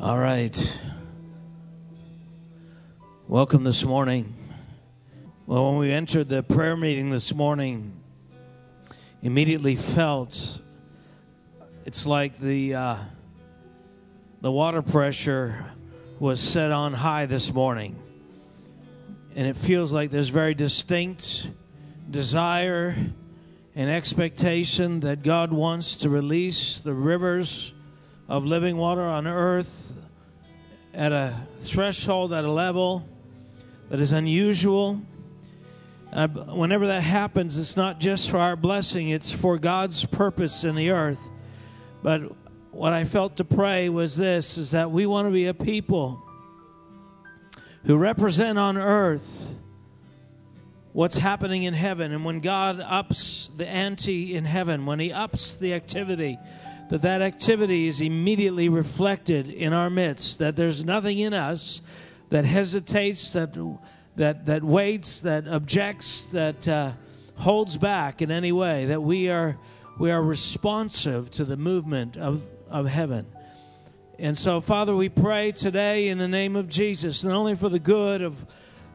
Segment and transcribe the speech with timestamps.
[0.00, 0.80] All right.
[3.28, 4.34] Welcome this morning.
[5.46, 7.92] Well, when we entered the prayer meeting this morning,
[9.22, 10.60] immediately felt
[11.84, 12.96] it's like the uh,
[14.40, 15.64] the water pressure
[16.18, 17.96] was set on high this morning,
[19.36, 21.48] and it feels like there's very distinct
[22.10, 22.96] desire
[23.76, 27.73] and expectation that God wants to release the rivers
[28.28, 29.94] of living water on earth
[30.92, 33.06] at a threshold, at a level
[33.90, 35.00] that is unusual.
[36.12, 40.90] Whenever that happens, it's not just for our blessing, it's for God's purpose in the
[40.90, 41.30] earth.
[42.02, 42.32] But
[42.70, 46.22] what I felt to pray was this is that we want to be a people
[47.84, 49.56] who represent on earth
[50.92, 52.12] what's happening in heaven.
[52.12, 56.38] And when God ups the ante in heaven, when He ups the activity,
[56.88, 61.80] that that activity is immediately reflected in our midst that there's nothing in us
[62.28, 63.56] that hesitates that
[64.16, 66.92] that that waits that objects that uh,
[67.36, 69.58] holds back in any way that we are
[69.98, 73.26] we are responsive to the movement of of heaven.
[74.18, 77.80] And so father we pray today in the name of jesus not only for the
[77.80, 78.46] good of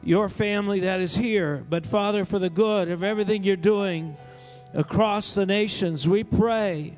[0.01, 4.15] your family that is here but father for the good of everything you're doing
[4.73, 6.95] across the nations we pray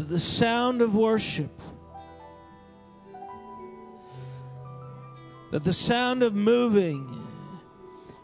[0.00, 1.60] that the sound of worship,
[5.50, 7.06] that the sound of moving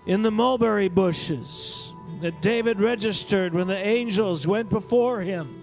[0.06, 5.62] in the mulberry bushes that David registered when the angels went before him,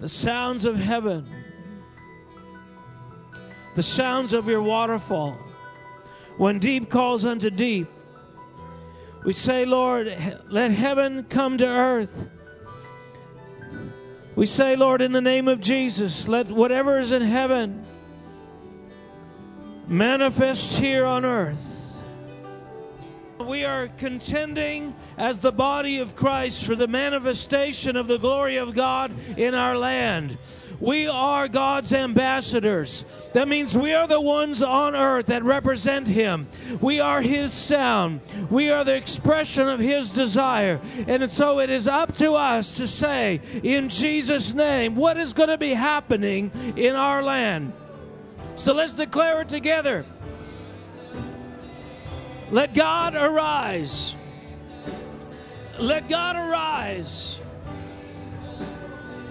[0.00, 1.26] the sounds of heaven,
[3.74, 5.38] the sounds of your waterfall,
[6.36, 7.88] when deep calls unto deep.
[9.24, 10.14] We say, Lord,
[10.46, 12.28] let heaven come to earth
[14.36, 17.86] we say, Lord, in the name of Jesus, let whatever is in heaven
[19.88, 21.98] manifest here on earth.
[23.40, 28.74] We are contending as the body of Christ for the manifestation of the glory of
[28.74, 30.36] God in our land.
[30.80, 33.04] We are God's ambassadors.
[33.32, 36.48] That means we are the ones on earth that represent Him.
[36.80, 38.20] We are His sound.
[38.50, 40.80] We are the expression of His desire.
[41.08, 45.48] And so it is up to us to say, in Jesus' name, what is going
[45.48, 47.72] to be happening in our land.
[48.54, 50.04] So let's declare it together.
[52.50, 54.14] Let God arise.
[55.78, 57.40] Let God arise.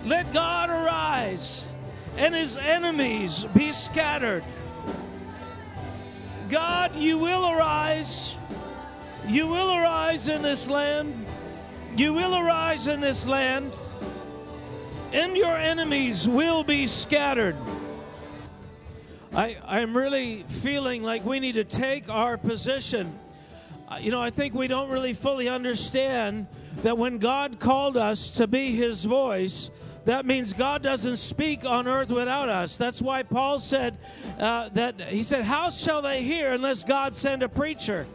[0.05, 1.65] Let God arise
[2.15, 4.43] and his enemies be scattered.
[6.49, 8.35] God, you will arise.
[9.27, 11.25] You will arise in this land.
[11.97, 13.75] You will arise in this land.
[15.11, 17.55] And your enemies will be scattered.
[19.33, 23.17] I, I'm really feeling like we need to take our position.
[23.87, 26.47] Uh, you know, I think we don't really fully understand
[26.83, 29.69] that when God called us to be His voice,
[30.05, 32.77] that means God doesn't speak on earth without us.
[32.77, 33.97] That's why Paul said
[34.39, 38.05] uh, that he said, How shall they hear unless God send a preacher?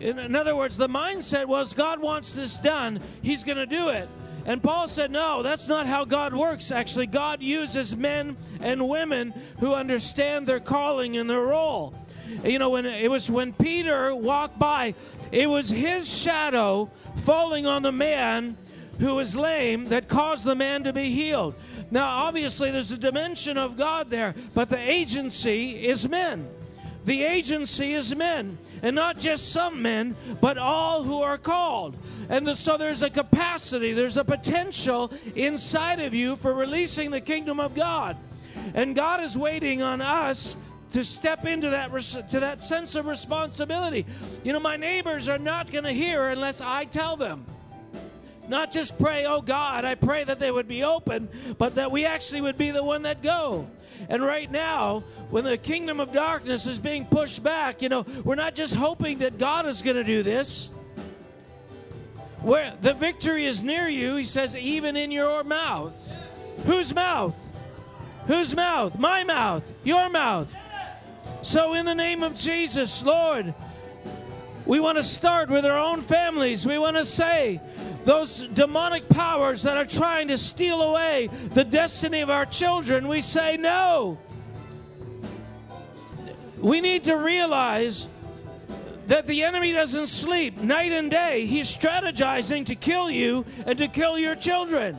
[0.00, 3.90] In, in other words, the mindset was God wants this done, He's going to do
[3.90, 4.08] it.
[4.46, 6.70] And Paul said, No, that's not how God works.
[6.70, 11.94] Actually, God uses men and women who understand their calling and their role.
[12.44, 14.94] You know, when it was when Peter walked by,
[15.32, 18.56] it was his shadow falling on the man
[18.98, 21.54] who was lame that caused the man to be healed.
[21.90, 26.48] Now, obviously, there's a dimension of God there, but the agency is men.
[27.04, 31.96] The agency is men, and not just some men, but all who are called.
[32.28, 37.20] And the, so there's a capacity, there's a potential inside of you for releasing the
[37.20, 38.16] kingdom of God.
[38.74, 40.56] And God is waiting on us
[40.92, 41.92] to step into that
[42.30, 44.04] to that sense of responsibility.
[44.42, 47.44] You know, my neighbors are not going to hear unless I tell them.
[48.48, 52.04] Not just pray, oh God, I pray that they would be open, but that we
[52.04, 53.68] actually would be the one that go.
[54.08, 58.34] And right now, when the kingdom of darkness is being pushed back, you know, we're
[58.34, 60.70] not just hoping that God is going to do this.
[62.42, 66.08] Where the victory is near you, he says, even in your mouth.
[66.64, 67.50] Whose mouth?
[68.26, 68.98] Whose mouth?
[68.98, 69.72] My mouth.
[69.82, 70.52] Your mouth.
[71.42, 73.54] So, in the name of Jesus, Lord,
[74.64, 76.66] we want to start with our own families.
[76.66, 77.60] We want to say,
[78.06, 83.20] those demonic powers that are trying to steal away the destiny of our children, we
[83.20, 84.16] say no.
[86.58, 88.08] We need to realize
[89.08, 91.46] that the enemy doesn't sleep night and day.
[91.46, 94.96] He's strategizing to kill you and to kill your children.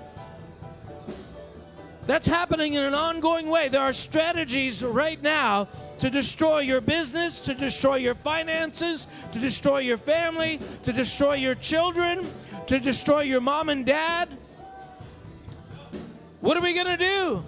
[2.07, 3.67] That's happening in an ongoing way.
[3.67, 5.67] There are strategies right now
[5.99, 11.53] to destroy your business, to destroy your finances, to destroy your family, to destroy your
[11.53, 12.25] children,
[12.67, 14.29] to destroy your mom and dad.
[16.39, 17.43] What are we going to do?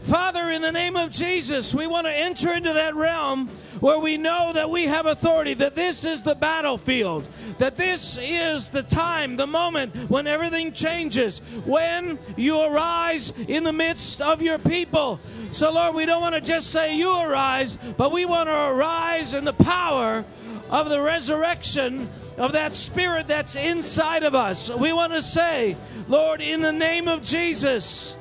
[0.00, 3.48] Father, in the name of Jesus, we want to enter into that realm
[3.82, 7.26] where we know that we have authority, that this is the battlefield,
[7.58, 13.72] that this is the time, the moment when everything changes, when you arise in the
[13.72, 15.18] midst of your people.
[15.50, 19.34] So, Lord, we don't want to just say you arise, but we want to arise
[19.34, 20.24] in the power
[20.70, 22.08] of the resurrection
[22.38, 24.70] of that spirit that's inside of us.
[24.70, 25.76] We want to say,
[26.06, 28.16] Lord, in the name of Jesus,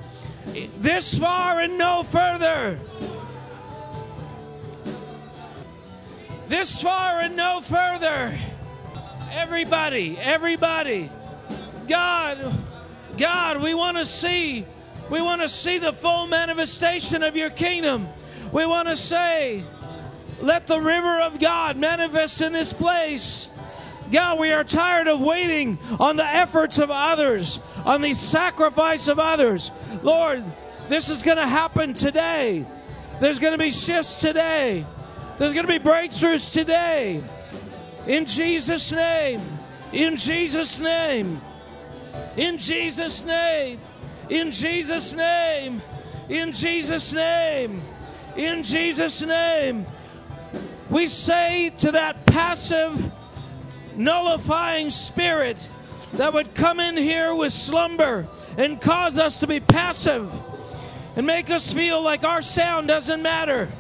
[0.79, 2.79] this far and no further.
[6.51, 8.37] This far and no further.
[9.31, 11.09] Everybody, everybody.
[11.87, 12.53] God,
[13.17, 14.65] God, we want to see,
[15.09, 18.09] we want to see the full manifestation of your kingdom.
[18.51, 19.63] We want to say,
[20.41, 23.49] let the river of God manifest in this place.
[24.11, 29.19] God, we are tired of waiting on the efforts of others, on the sacrifice of
[29.19, 29.71] others.
[30.03, 30.43] Lord,
[30.89, 32.65] this is going to happen today.
[33.21, 34.85] There's going to be shifts today.
[35.41, 37.23] There's going to be breakthroughs today.
[38.05, 39.41] In Jesus' name.
[39.91, 41.41] In Jesus' name.
[42.37, 43.79] In Jesus' name.
[44.29, 45.81] In Jesus' name.
[46.29, 47.81] In Jesus' name.
[48.35, 49.87] In Jesus' name.
[50.91, 53.11] We say to that passive,
[53.95, 55.71] nullifying spirit
[56.13, 58.27] that would come in here with slumber
[58.59, 60.39] and cause us to be passive
[61.15, 63.71] and make us feel like our sound doesn't matter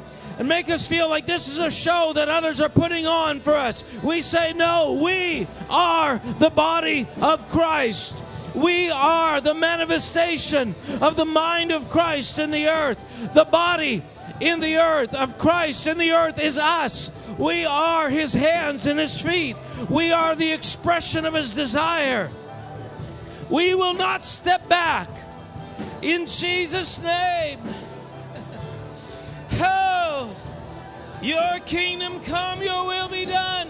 [0.41, 3.55] and make us feel like this is a show that others are putting on for
[3.55, 3.83] us.
[4.01, 8.17] We say, no, we are the body of Christ.
[8.55, 12.97] We are the manifestation of the mind of Christ in the earth.
[13.35, 14.01] The body
[14.39, 17.11] in the earth of Christ in the earth is us.
[17.37, 19.55] We are his hands and his feet.
[19.91, 22.31] We are the expression of his desire.
[23.47, 25.07] We will not step back.
[26.01, 27.59] In Jesus' name.
[31.21, 33.69] Your kingdom come, your will be done.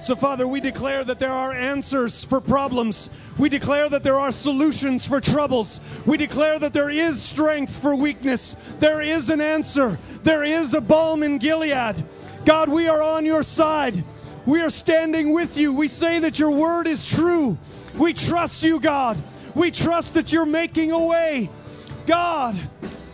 [0.00, 3.10] So, Father, we declare that there are answers for problems.
[3.38, 5.78] We declare that there are solutions for troubles.
[6.06, 8.56] We declare that there is strength for weakness.
[8.78, 9.98] There is an answer.
[10.22, 12.02] There is a balm in Gilead.
[12.46, 14.02] God, we are on your side.
[14.46, 15.74] We are standing with you.
[15.74, 17.58] We say that your word is true.
[17.94, 19.18] We trust you, God.
[19.54, 21.50] We trust that you're making a way.
[22.06, 22.58] God,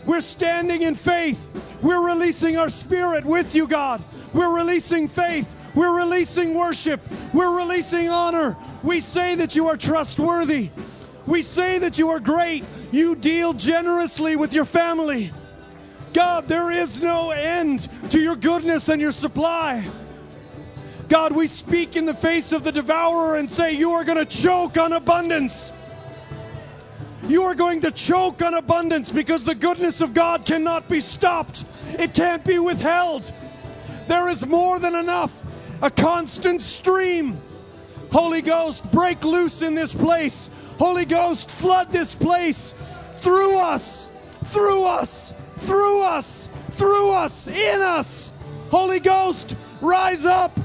[0.06, 1.65] we're standing in faith.
[1.82, 4.02] We're releasing our spirit with you, God.
[4.32, 5.54] We're releasing faith.
[5.74, 7.00] We're releasing worship.
[7.32, 8.56] We're releasing honor.
[8.82, 10.70] We say that you are trustworthy.
[11.26, 12.64] We say that you are great.
[12.92, 15.32] You deal generously with your family.
[16.12, 19.86] God, there is no end to your goodness and your supply.
[21.08, 24.24] God, we speak in the face of the devourer and say, You are going to
[24.24, 25.72] choke on abundance.
[27.28, 31.64] You are going to choke on abundance because the goodness of God cannot be stopped,
[31.98, 33.32] it can't be withheld.
[34.06, 35.44] There is more than enough,
[35.82, 37.40] a constant stream.
[38.12, 40.50] Holy Ghost, break loose in this place.
[40.78, 42.74] Holy Ghost, flood this place
[43.14, 44.08] through us,
[44.44, 48.32] through us, through us, through us, in us.
[48.70, 50.60] Holy Ghost, rise up,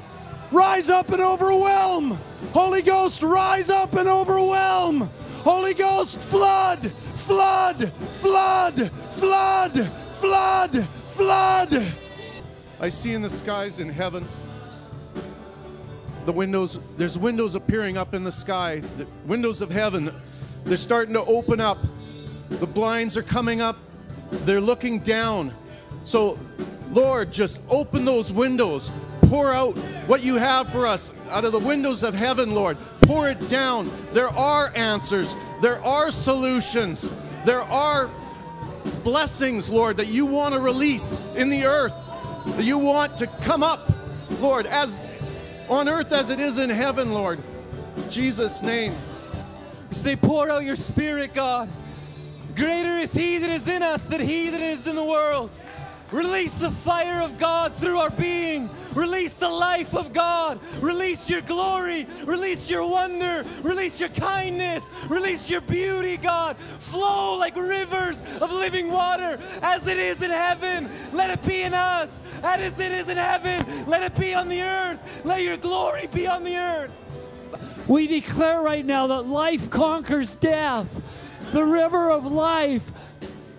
[0.51, 2.19] rise up and overwhelm.
[2.53, 5.09] Holy Ghost, rise up and overwhelm.
[5.43, 11.83] Holy Ghost, flood, flood, flood, flood, flood, flood.
[12.79, 14.27] I see in the skies in heaven
[16.25, 20.13] the windows, there's windows appearing up in the sky, the windows of heaven.
[20.63, 21.77] They're starting to open up.
[22.49, 23.77] The blinds are coming up.
[24.45, 25.53] They're looking down.
[26.03, 26.37] So,
[26.91, 28.91] Lord, just open those windows.
[29.31, 32.77] Pour out what you have for us out of the windows of heaven, Lord.
[33.03, 33.89] Pour it down.
[34.11, 37.09] There are answers, there are solutions,
[37.45, 38.09] there are
[39.05, 41.93] blessings, Lord, that you want to release in the earth,
[42.45, 43.89] that you want to come up,
[44.41, 45.01] Lord, as
[45.69, 47.41] on earth as it is in heaven, Lord.
[47.95, 48.93] In Jesus' name.
[49.91, 51.69] Say, pour out your spirit, God.
[52.53, 55.51] Greater is He that is in us than He that is in the world.
[56.11, 58.69] Release the fire of God through our being.
[58.93, 60.59] Release the life of God.
[60.81, 62.05] Release your glory.
[62.25, 63.45] Release your wonder.
[63.63, 64.89] Release your kindness.
[65.07, 66.57] Release your beauty, God.
[66.57, 70.89] Flow like rivers of living water as it is in heaven.
[71.13, 73.85] Let it be in us as it is in heaven.
[73.85, 74.99] Let it be on the earth.
[75.23, 76.91] Let your glory be on the earth.
[77.87, 80.87] We declare right now that life conquers death.
[81.51, 82.91] The river of life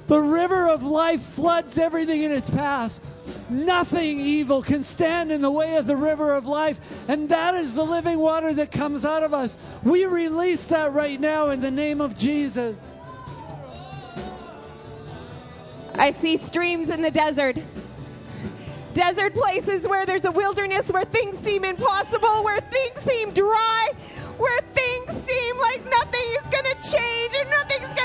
[0.07, 3.01] The river of life floods everything in its path.
[3.49, 7.75] Nothing evil can stand in the way of the river of life, and that is
[7.75, 9.59] the living water that comes out of us.
[9.85, 12.81] We release that right now in the name of Jesus.
[15.95, 17.59] I see streams in the desert.
[18.95, 23.91] Desert places where there's a wilderness, where things seem impossible, where things seem dry,
[24.37, 28.02] where things seem like nothing is going to change and nothing's going to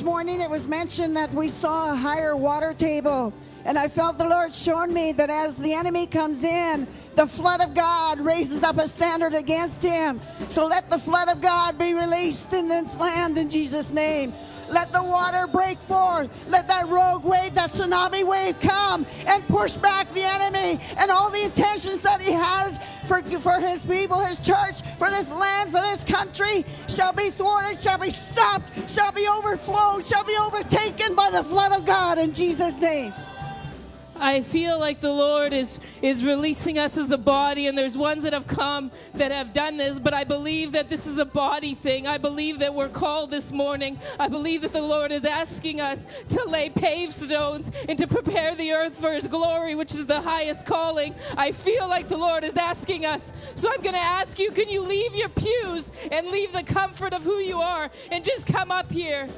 [0.00, 3.34] This morning it was mentioned that we saw a higher water table.
[3.66, 7.60] And I felt the Lord showing me that as the enemy comes in, the flood
[7.60, 10.18] of God raises up a standard against him.
[10.48, 14.32] So let the flood of God be released in this land in Jesus' name.
[14.70, 16.30] Let the water break forth.
[16.48, 21.30] Let that rogue wave, that tsunami wave come and push back the enemy and all
[21.30, 25.80] the intentions that he has for, for his people, his church, for this land, for
[25.80, 31.30] this country shall be thwarted, shall be stopped, shall be overflowed, shall be overtaken by
[31.32, 33.12] the flood of God in Jesus' name.
[34.20, 38.22] I feel like the Lord is is releasing us as a body, and there's ones
[38.22, 41.74] that have come that have done this, but I believe that this is a body
[41.74, 42.06] thing.
[42.06, 43.98] I believe that we're called this morning.
[44.18, 48.54] I believe that the Lord is asking us to lay paved stones and to prepare
[48.54, 51.14] the earth for His glory, which is the highest calling.
[51.36, 53.32] I feel like the Lord is asking us.
[53.54, 57.14] So I'm going to ask you: Can you leave your pews and leave the comfort
[57.14, 59.28] of who you are and just come up here?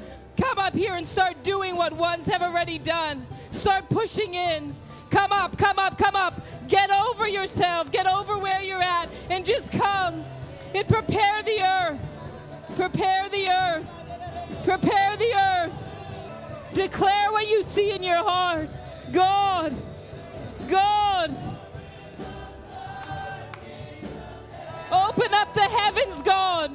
[0.40, 3.26] Come up here and start doing what ones have already done.
[3.50, 4.74] Start pushing in.
[5.10, 6.42] Come up, come up, come up.
[6.68, 7.90] Get over yourself.
[7.90, 10.24] Get over where you're at and just come
[10.74, 12.08] and prepare the earth.
[12.76, 13.90] Prepare the earth.
[14.64, 15.92] Prepare the earth.
[16.72, 18.70] Declare what you see in your heart.
[19.12, 19.74] God.
[20.68, 21.36] God.
[24.90, 26.70] Open up the heavens, God.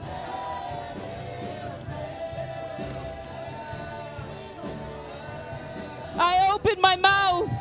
[6.19, 7.51] I open my mouth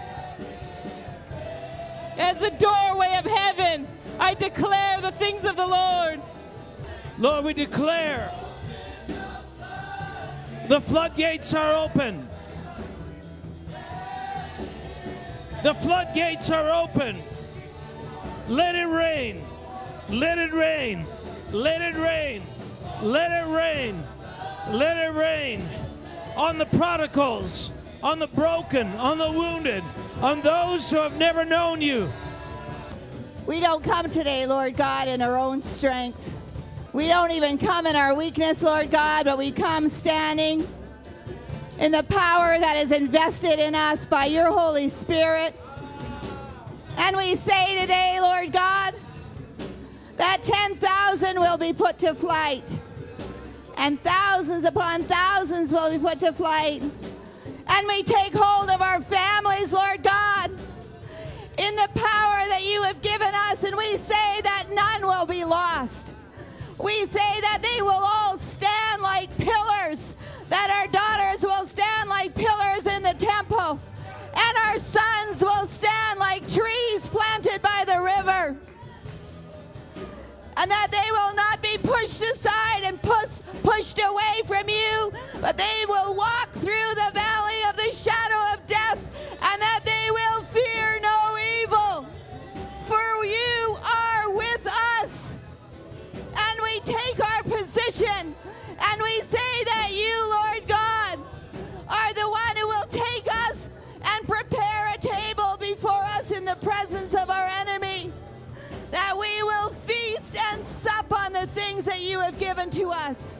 [2.18, 3.86] as the doorway of heaven.
[4.18, 6.20] I declare the things of the Lord.
[7.18, 8.30] Lord, we declare
[10.68, 12.28] the floodgates are open.
[15.62, 17.22] The floodgates are open.
[18.48, 19.44] Let it rain.
[20.08, 21.04] Let it rain.
[21.52, 22.42] Let it rain.
[23.02, 24.02] Let it rain.
[24.70, 25.62] Let it rain
[26.36, 27.70] on the prodigals,
[28.06, 29.82] on the broken, on the wounded,
[30.22, 32.08] on those who have never known you.
[33.46, 36.40] We don't come today, Lord God, in our own strength.
[36.92, 40.64] We don't even come in our weakness, Lord God, but we come standing
[41.80, 45.58] in the power that is invested in us by your Holy Spirit.
[46.98, 48.94] And we say today, Lord God,
[50.16, 52.80] that 10,000 will be put to flight,
[53.76, 56.84] and thousands upon thousands will be put to flight.
[57.68, 60.50] And we take hold of our families, Lord God,
[61.58, 65.44] in the power that you have given us, and we say that none will be
[65.44, 66.14] lost.
[66.78, 70.14] We say that they will all stand like pillars,
[70.48, 73.80] that our daughters will stand like pillars in the temple,
[74.34, 78.56] and our sons will stand like trees planted by the river.
[80.56, 85.56] And that they will not be pushed aside and push, pushed away from you, but
[85.56, 88.98] they will walk through the valley of the shadow of death,
[89.42, 92.06] and that they will fear no evil.
[92.86, 95.38] For you are with us
[96.36, 98.34] and we take our position
[98.78, 101.18] and we say that you, Lord God,
[101.88, 103.70] are the one who will take us
[104.02, 107.65] and prepare a table before us in the presence of our enemy.
[108.96, 113.36] That we will feast and sup on the things that you have given to us.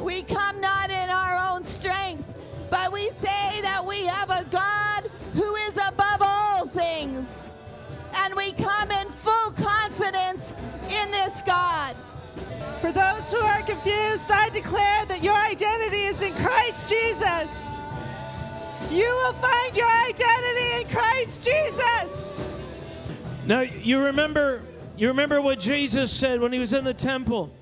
[0.00, 2.34] We come not in our own strength,
[2.70, 7.52] but we say that we have a God who is above all things.
[8.14, 10.54] And we come in full confidence
[10.88, 11.94] in this God.
[12.80, 17.78] For those who are confused, I declare that your identity is in Christ Jesus.
[18.90, 22.51] You will find your identity in Christ Jesus.
[23.46, 24.62] Now you remember
[24.96, 27.52] you remember what Jesus said when he was in the temple.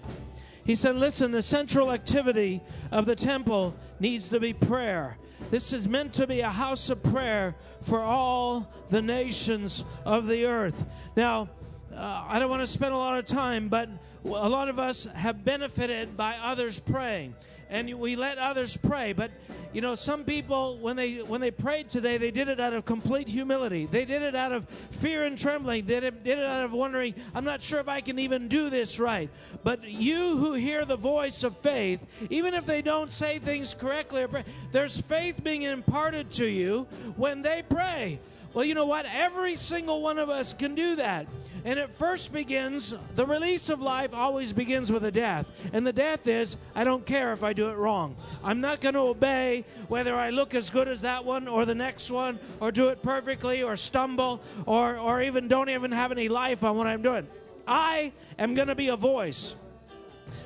[0.64, 2.60] He said, "Listen, the central activity
[2.90, 5.16] of the temple needs to be prayer.
[5.50, 10.44] This is meant to be a house of prayer for all the nations of the
[10.44, 10.84] earth.
[11.16, 11.48] Now,
[11.94, 13.88] uh, I don't want to spend a lot of time, but
[14.24, 17.34] a lot of us have benefited by others praying,
[17.68, 19.12] and we let others pray.
[19.12, 19.30] But
[19.72, 22.84] you know, some people when they when they prayed today, they did it out of
[22.84, 23.86] complete humility.
[23.86, 25.86] They did it out of fear and trembling.
[25.86, 29.00] They did it out of wondering, I'm not sure if I can even do this
[29.00, 29.30] right.
[29.64, 34.26] But you who hear the voice of faith, even if they don't say things correctly,
[34.70, 38.20] there's faith being imparted to you when they pray.
[38.52, 39.06] Well, you know what?
[39.06, 41.26] Every single one of us can do that.
[41.64, 45.48] And it first begins, the release of life always begins with a death.
[45.72, 48.16] And the death is, I don't care if I do it wrong.
[48.42, 51.74] I'm not going to obey whether I look as good as that one or the
[51.74, 56.28] next one, or do it perfectly, or stumble, or, or even don't even have any
[56.28, 57.28] life on what I'm doing.
[57.68, 59.54] I am going to be a voice.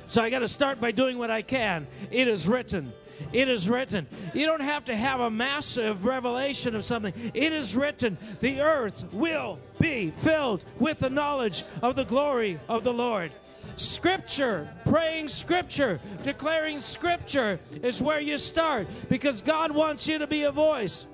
[0.07, 1.87] So I got to start by doing what I can.
[2.11, 2.93] It is written.
[3.31, 4.07] It is written.
[4.33, 7.13] You don't have to have a massive revelation of something.
[7.33, 8.17] It is written.
[8.39, 13.31] The earth will be filled with the knowledge of the glory of the Lord.
[13.75, 20.43] Scripture, praying Scripture, declaring Scripture is where you start because God wants you to be
[20.43, 21.07] a voice.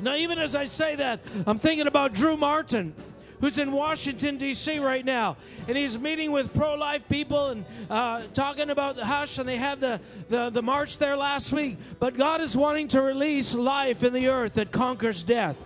[0.00, 2.94] Now, even as I say that, I'm thinking about Drew Martin
[3.42, 4.78] who's in Washington, D.C.
[4.78, 5.36] right now.
[5.66, 9.36] And he's meeting with pro life people and uh, talking about the hush.
[9.36, 11.76] And they had the, the, the march there last week.
[11.98, 15.62] But God is wanting to release life in the earth that conquers death.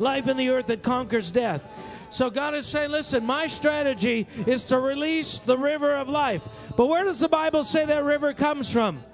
[0.00, 1.66] Life in the earth that conquers death.
[2.10, 6.48] So God is saying, listen, my strategy is to release the river of life.
[6.76, 9.04] But where does the Bible say that river comes from?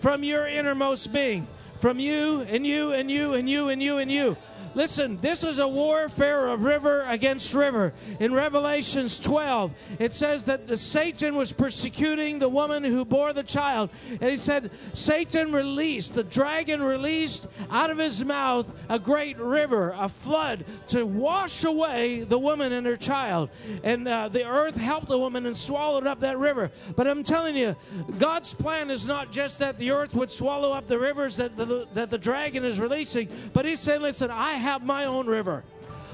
[0.00, 1.46] From your innermost being.
[1.76, 4.36] From you and you and you and you and you and you.
[4.74, 7.92] Listen, this is a warfare of river against river.
[8.20, 13.42] In Revelations 12, it says that the Satan was persecuting the woman who bore the
[13.42, 13.90] child.
[14.10, 19.94] And he said, Satan released, the dragon released out of his mouth a great river,
[19.98, 23.50] a flood to wash away the woman and her child.
[23.82, 26.70] And uh, the earth helped the woman and swallowed up that river.
[26.94, 27.74] But I'm telling you,
[28.18, 31.88] God's plan is not just that the earth would swallow up the rivers that the,
[31.94, 35.64] that the dragon is releasing, but he's saying, listen, I have my own river.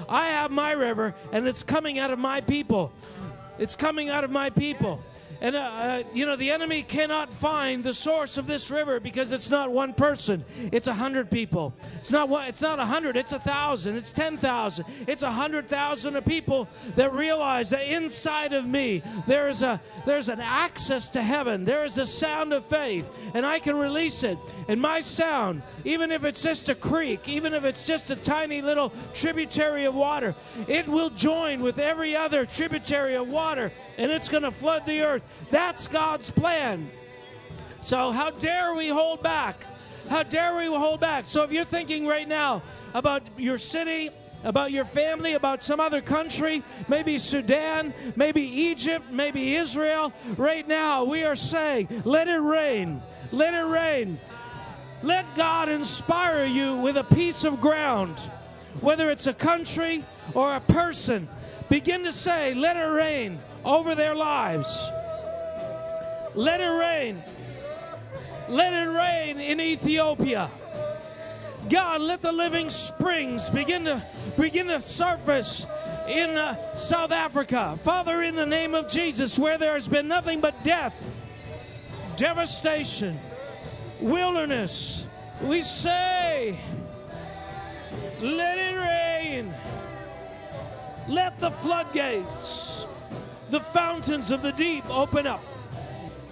[0.08, 2.92] I have my river, and it's coming out of my people.
[3.58, 5.02] It's coming out of my people.
[5.40, 9.32] And, uh, uh, you know, the enemy cannot find the source of this river because
[9.32, 10.44] it's not one person.
[10.72, 11.74] It's a hundred people.
[11.96, 14.86] It's not one, it's not a hundred, it's a thousand, it's ten thousand.
[15.06, 19.80] It's a hundred thousand of people that realize that inside of me there is a
[20.06, 21.64] there's an access to heaven.
[21.64, 24.38] There is a sound of faith, and I can release it.
[24.68, 28.62] And my sound, even if it's just a creek, even if it's just a tiny
[28.62, 30.34] little tributary of water,
[30.68, 35.02] it will join with every other tributary of water, and it's going to flood the
[35.02, 35.22] earth.
[35.50, 36.90] That's God's plan.
[37.80, 39.64] So, how dare we hold back?
[40.08, 41.26] How dare we hold back?
[41.26, 42.62] So, if you're thinking right now
[42.94, 44.10] about your city,
[44.44, 51.04] about your family, about some other country, maybe Sudan, maybe Egypt, maybe Israel, right now
[51.04, 53.02] we are saying, let it rain.
[53.32, 54.20] Let it rain.
[55.02, 58.18] Let God inspire you with a piece of ground,
[58.80, 61.28] whether it's a country or a person.
[61.68, 64.90] Begin to say, let it rain over their lives.
[66.36, 67.22] Let it rain.
[68.48, 70.50] Let it rain in Ethiopia.
[71.70, 74.06] God, let the living springs begin to
[74.38, 75.66] begin to surface
[76.06, 77.76] in uh, South Africa.
[77.78, 81.10] Father, in the name of Jesus, where there has been nothing but death,
[82.16, 83.18] devastation,
[84.00, 85.06] wilderness,
[85.42, 86.56] we say,
[88.20, 89.54] let it rain.
[91.08, 92.84] Let the floodgates,
[93.48, 95.42] the fountains of the deep open up.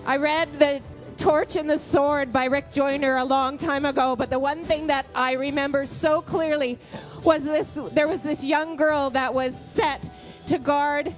[0.07, 0.83] I read The
[1.17, 4.87] Torch and the Sword by Rick Joyner a long time ago, but the one thing
[4.89, 6.79] that I remember so clearly
[7.25, 10.11] was this there was this young girl that was set
[10.49, 11.09] to guard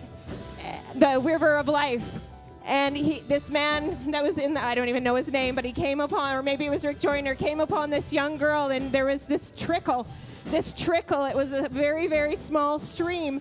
[0.60, 2.20] eh, the river of life.
[2.64, 5.64] And he, this man that was in the, I don't even know his name, but
[5.64, 8.92] he came upon, or maybe it was Rick Joyner, came upon this young girl, and
[8.92, 10.06] there was this trickle.
[10.44, 13.40] This trickle, it was a very, very small stream.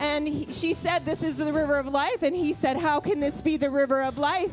[0.00, 2.22] And he, she said, This is the river of life.
[2.22, 4.52] And he said, How can this be the river of life?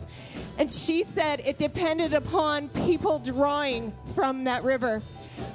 [0.57, 5.01] And she said, It depended upon people drawing from that river.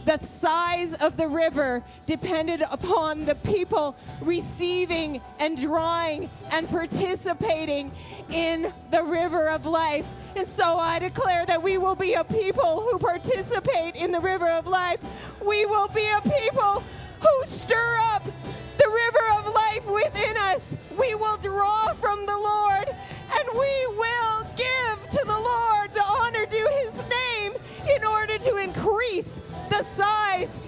[0.05, 7.91] The size of the river depended upon the people receiving and drawing and participating
[8.31, 10.07] in the river of life.
[10.37, 14.49] And so I declare that we will be a people who participate in the river
[14.49, 15.35] of life.
[15.45, 16.83] We will be a people
[17.21, 19.60] who stir up the river of life
[19.93, 25.95] within us, we will draw from the Lord and we will give to the Lord
[25.95, 27.53] the honor due his name
[27.97, 30.61] in order to increase the size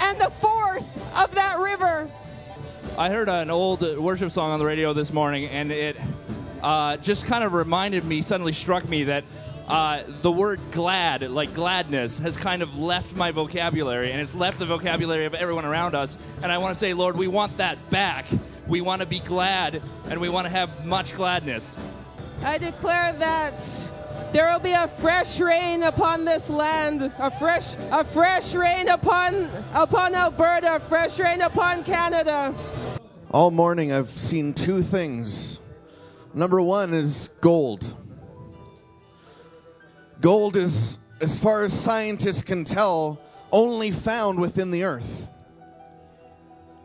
[0.00, 2.10] and the force of that river.
[2.98, 5.96] I heard an old worship song on the radio this morning and it
[6.62, 9.24] uh, just kind of reminded me, suddenly struck me that
[9.68, 14.58] uh, the word glad, like gladness, has kind of left my vocabulary and it's left
[14.58, 16.18] the vocabulary of everyone around us.
[16.42, 18.26] And I want to say, Lord, we want that back.
[18.66, 21.76] We want to be glad, and we want to have much gladness.
[22.44, 23.60] I declare that
[24.32, 29.48] there will be a fresh rain upon this land, a fresh, a fresh rain upon
[29.74, 32.54] upon Alberta, a fresh rain upon Canada.
[33.32, 35.60] All morning, I've seen two things.
[36.32, 37.94] Number one is gold.
[40.20, 43.20] Gold is, as far as scientists can tell,
[43.50, 45.26] only found within the earth.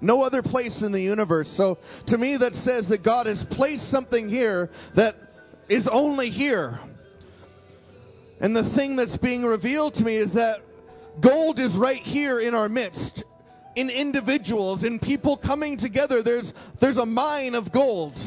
[0.01, 1.49] No other place in the universe.
[1.49, 1.77] So
[2.07, 5.15] to me, that says that God has placed something here that
[5.69, 6.79] is only here.
[8.39, 10.59] And the thing that's being revealed to me is that
[11.21, 13.23] gold is right here in our midst,
[13.75, 16.21] in individuals, in people coming together.
[16.21, 18.21] There's, there's a mine of gold.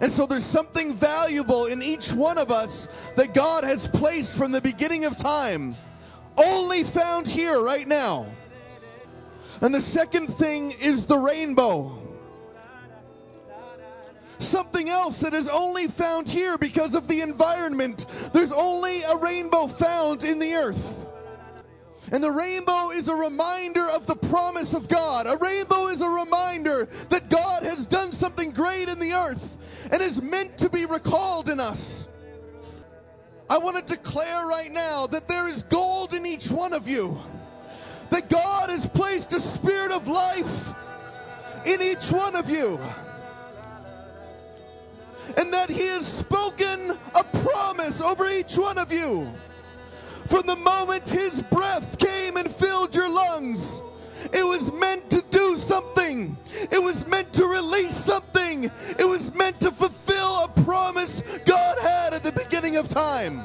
[0.00, 4.52] And so there's something valuable in each one of us that God has placed from
[4.52, 5.76] the beginning of time,
[6.36, 8.26] only found here right now.
[9.60, 11.98] And the second thing is the rainbow.
[14.38, 18.06] Something else that is only found here because of the environment.
[18.32, 21.06] There's only a rainbow found in the earth.
[22.12, 25.26] And the rainbow is a reminder of the promise of God.
[25.26, 29.58] A rainbow is a reminder that God has done something great in the earth
[29.90, 32.08] and is meant to be recalled in us.
[33.50, 37.18] I want to declare right now that there is gold in each one of you
[38.10, 40.74] that God has placed a spirit of life
[41.66, 42.78] in each one of you.
[45.36, 49.32] And that He has spoken a promise over each one of you.
[50.26, 53.82] From the moment His breath came and filled your lungs,
[54.32, 56.36] it was meant to do something.
[56.70, 58.70] It was meant to release something.
[58.98, 63.40] It was meant to fulfill a promise God had at the beginning of time.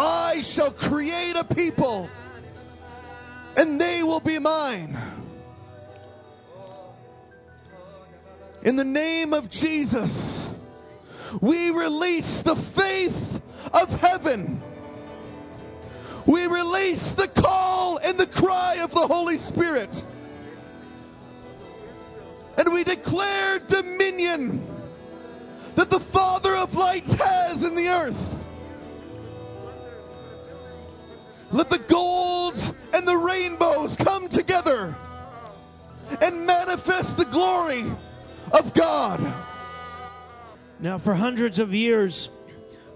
[0.00, 2.08] I shall create a people,
[3.56, 4.96] and they will be mine.
[8.62, 10.48] In the name of Jesus,
[11.40, 13.42] we release the faith
[13.74, 14.62] of heaven.
[16.26, 20.04] We release the call and the cry of the Holy Spirit.
[22.56, 24.64] And we declare dominion
[25.74, 28.37] that the Father of lights has in the earth.
[31.50, 32.56] Let the gold
[32.92, 34.94] and the rainbows come together
[36.20, 37.84] and manifest the glory
[38.52, 39.20] of God.
[40.80, 42.28] Now, for hundreds of years,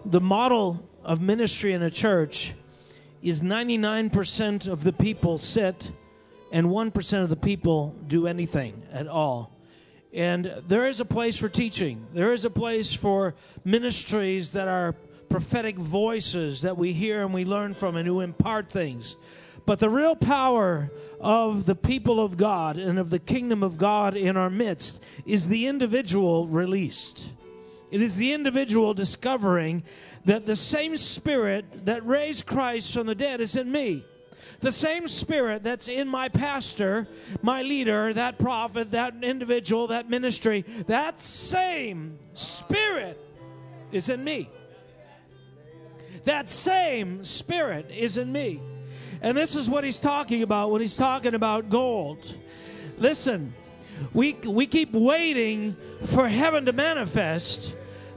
[0.05, 2.55] the model of ministry in a church
[3.23, 5.91] is 99% of the people sit
[6.53, 9.51] and 1% of the people do anything at all.
[10.13, 13.35] And there is a place for teaching, there is a place for
[13.65, 14.95] ministries that are
[15.33, 19.17] prophetic voices that we hear and we learn from and who impart things.
[19.65, 20.91] But the real power
[21.21, 25.49] of the people of God and of the kingdom of God in our midst is
[25.49, 27.31] the individual released.
[27.91, 29.85] It is the individual discovering
[30.27, 34.05] that the same spirit that raised Christ from the dead is in me.
[34.61, 37.09] The same spirit that's in my pastor,
[37.41, 43.19] my leader, that prophet, that individual, that ministry, that same spirit
[43.93, 44.51] is in me.
[46.25, 48.61] That same spirit is in me.
[49.21, 52.35] And this is what he's talking about when he's talking about gold.
[52.99, 53.55] Listen,
[54.13, 57.75] we, we keep waiting for heaven to manifest,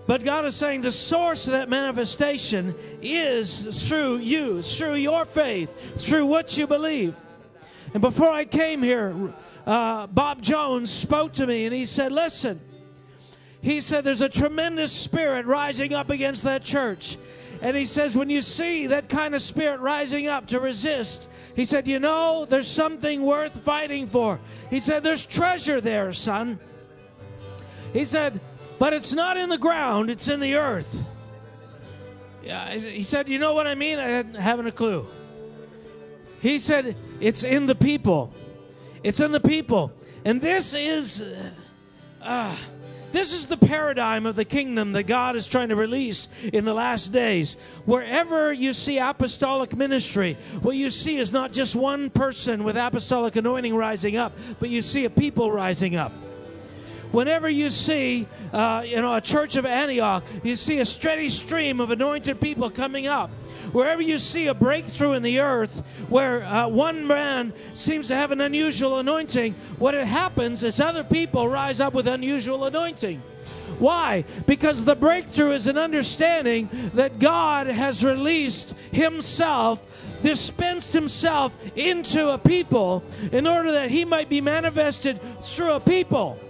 [0.08, 5.98] but God is saying the source of that manifestation is through you, through your faith,
[5.98, 7.16] through what you believe.
[7.94, 9.34] And before I came here,
[9.66, 12.60] uh, Bob Jones spoke to me and he said, Listen,
[13.66, 17.18] he said, there's a tremendous spirit rising up against that church.
[17.62, 21.66] And he says, when you see that kind of spirit rising up to resist, he
[21.66, 24.40] said, you know, there's something worth fighting for.
[24.70, 26.60] He said, there's treasure there, son.
[27.94, 28.42] He said,
[28.78, 31.08] but it's not in the ground, it's in the earth.
[32.44, 33.98] Yeah, he said, you know what I mean?
[33.98, 35.08] I haven't a clue.
[36.42, 38.32] He said, it's in the people.
[39.02, 39.92] It's in the people.
[40.26, 41.24] And this is.
[42.22, 42.56] Uh,
[43.16, 46.74] this is the paradigm of the kingdom that God is trying to release in the
[46.74, 47.56] last days.
[47.86, 53.36] Wherever you see apostolic ministry, what you see is not just one person with apostolic
[53.36, 56.12] anointing rising up, but you see a people rising up.
[57.16, 61.80] Whenever you see, uh, you know, a church of Antioch, you see a steady stream
[61.80, 63.30] of anointed people coming up.
[63.72, 68.34] Wherever you see a breakthrough in the earth, where uh, one man seems to have
[68.34, 73.22] an unusual anointing, what it happens is other people rise up with unusual anointing.
[73.80, 74.26] Why?
[74.46, 82.38] Because the breakthrough is an understanding that God has released Himself, dispensed Himself into a
[82.38, 86.42] people in order that He might be manifested through a people.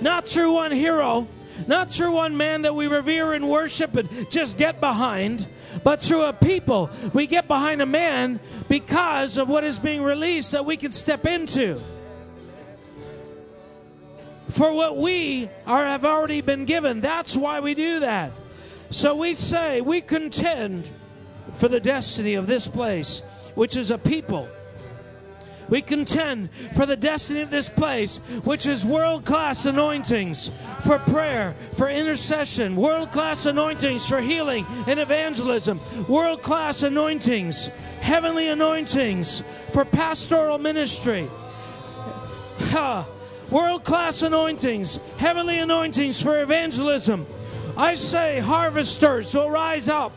[0.00, 1.26] Not through one hero,
[1.66, 5.46] not through one man that we revere and worship and just get behind,
[5.82, 6.90] but through a people.
[7.12, 11.26] We get behind a man because of what is being released that we can step
[11.26, 11.80] into
[14.48, 17.00] for what we are have already been given.
[17.00, 18.32] That's why we do that.
[18.90, 20.90] So we say we contend
[21.52, 23.22] for the destiny of this place,
[23.54, 24.48] which is a people.
[25.68, 30.50] We contend for the destiny of this place, which is world class anointings
[30.80, 37.66] for prayer, for intercession, world class anointings for healing and evangelism, world class anointings,
[38.00, 41.28] heavenly anointings for pastoral ministry.
[42.70, 43.06] Ha
[43.50, 47.26] world class anointings, heavenly anointings for evangelism.
[47.76, 50.12] I say, harvesters will rise up.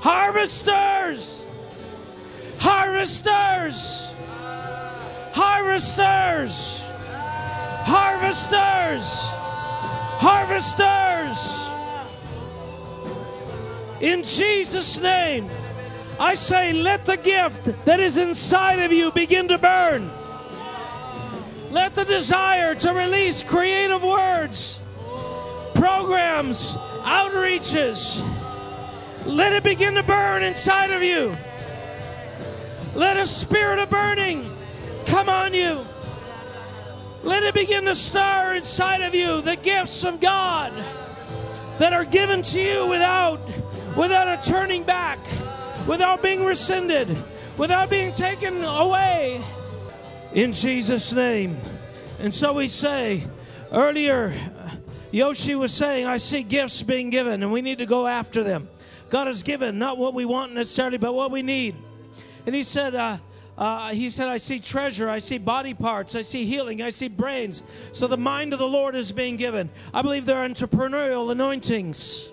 [0.00, 1.48] Harvesters!
[2.58, 4.13] Harvesters!
[5.34, 6.80] Harvesters!
[7.84, 9.18] Harvesters!
[10.22, 11.68] Harvesters!
[14.00, 15.50] In Jesus' name,
[16.20, 20.08] I say, let the gift that is inside of you begin to burn.
[21.72, 24.78] Let the desire to release creative words,
[25.74, 28.24] programs, outreaches,
[29.26, 31.34] let it begin to burn inside of you.
[32.94, 34.53] Let a spirit of burning
[35.06, 35.84] come on you.
[37.22, 40.72] Let it begin to stir inside of you the gifts of God
[41.78, 43.40] that are given to you without
[43.96, 45.18] without a turning back,
[45.86, 47.16] without being rescinded,
[47.56, 49.42] without being taken away
[50.32, 51.56] in Jesus' name.
[52.18, 53.24] And so we say,
[53.72, 54.34] earlier,
[55.12, 58.68] Yoshi was saying, I see gifts being given, and we need to go after them.
[59.10, 61.76] God has given not what we want necessarily, but what we need.
[62.46, 63.18] And he said, uh,
[63.56, 67.08] uh, he said, I see treasure, I see body parts, I see healing, I see
[67.08, 67.62] brains.
[67.92, 69.70] So the mind of the Lord is being given.
[69.92, 72.30] I believe there are entrepreneurial anointings.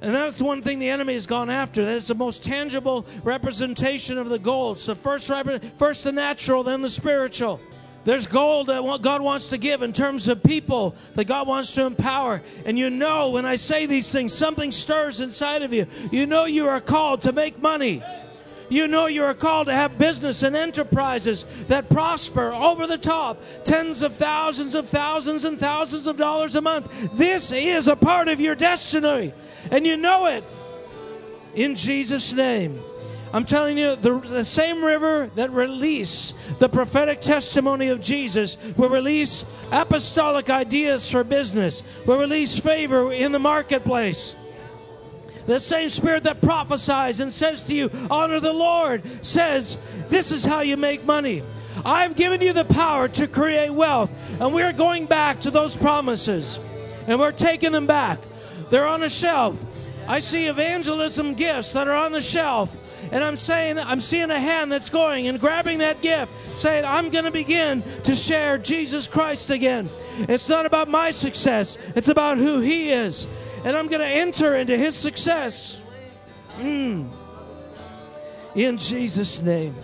[0.00, 1.84] And that's one thing the enemy has gone after.
[1.84, 4.78] That is the most tangible representation of the gold.
[4.78, 5.30] So first,
[5.76, 7.60] first the natural, then the spiritual.
[8.04, 11.84] There's gold that God wants to give in terms of people that God wants to
[11.84, 12.42] empower.
[12.64, 15.86] And you know, when I say these things, something stirs inside of you.
[16.12, 18.02] You know you are called to make money.
[18.68, 23.42] You know you are called to have business and enterprises that prosper over the top,
[23.64, 27.12] tens of thousands of thousands and thousands of dollars a month.
[27.14, 29.32] This is a part of your destiny,
[29.70, 30.44] and you know it
[31.54, 32.80] in Jesus' name.
[33.32, 38.88] I'm telling you, the, the, same river that release the prophetic testimony of Jesus will
[38.88, 44.34] release apostolic ideas for business, will release favor in the marketplace.
[45.48, 50.44] The same spirit that prophesies and says to you, Honor the Lord, says, This is
[50.44, 51.42] how you make money.
[51.86, 54.14] I've given you the power to create wealth.
[54.40, 56.60] And we're going back to those promises.
[57.06, 58.20] And we're taking them back.
[58.68, 59.64] They're on a shelf.
[60.06, 62.76] I see evangelism gifts that are on the shelf.
[63.10, 67.08] And I'm saying, I'm seeing a hand that's going and grabbing that gift, saying, I'm
[67.08, 69.88] going to begin to share Jesus Christ again.
[70.28, 73.26] It's not about my success, it's about who He is
[73.68, 75.78] and I'm going to enter into his success.
[76.56, 77.10] Mm.
[78.54, 79.74] In Jesus' name.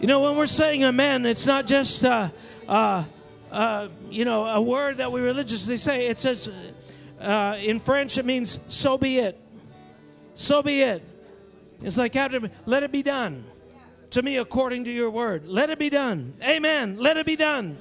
[0.00, 2.30] You know, when we're saying amen, it's not just, uh,
[2.66, 3.04] uh,
[3.52, 6.08] uh, you know, a word that we religiously say.
[6.08, 6.50] It says,
[7.20, 9.40] uh, in French, it means, so be it.
[10.34, 11.04] So be it.
[11.80, 12.16] It's like,
[12.66, 13.44] let it be done
[14.10, 15.46] to me according to your word.
[15.46, 16.34] Let it be done.
[16.42, 16.96] Amen.
[16.98, 17.78] Let it be done.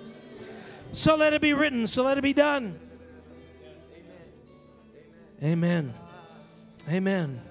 [0.91, 1.87] So let it be written.
[1.87, 2.79] So let it be done.
[5.41, 5.93] Amen.
[6.89, 7.41] Amen.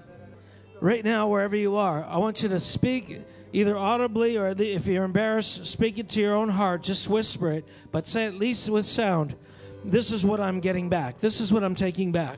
[0.79, 3.19] Right now, wherever you are, I want you to speak
[3.51, 6.83] either audibly or if you're embarrassed, speak it to your own heart.
[6.83, 9.35] Just whisper it, but say at least with sound.
[9.83, 11.17] This is what I'm getting back.
[11.17, 12.37] This is what I'm taking back.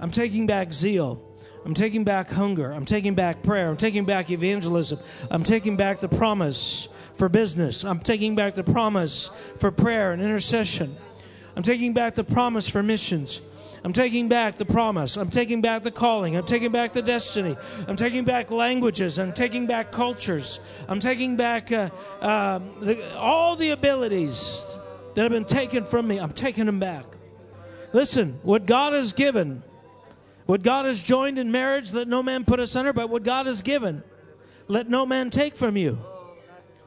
[0.00, 1.22] I'm taking back zeal.
[1.64, 2.72] I'm taking back hunger.
[2.72, 3.68] I'm taking back prayer.
[3.68, 4.98] I'm taking back evangelism.
[5.30, 7.84] I'm taking back the promise for business.
[7.84, 10.96] I'm taking back the promise for prayer and intercession.
[11.56, 13.40] I'm taking back the promise for missions.
[13.84, 15.18] I'm taking back the promise.
[15.18, 16.36] I'm taking back the calling.
[16.36, 17.54] I'm taking back the destiny.
[17.86, 19.18] I'm taking back languages.
[19.18, 20.58] I'm taking back cultures.
[20.88, 21.90] I'm taking back uh,
[22.22, 24.78] uh, the, all the abilities
[25.14, 26.18] that have been taken from me.
[26.18, 27.04] I'm taking them back.
[27.92, 29.62] Listen, what God has given,
[30.46, 33.60] what God has joined in marriage, let no man put asunder, but what God has
[33.60, 34.02] given,
[34.66, 35.98] let no man take from you.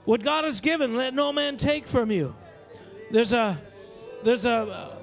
[0.06, 2.36] What God has given, let no man take from you.
[3.12, 3.62] There's a
[4.24, 4.97] there's a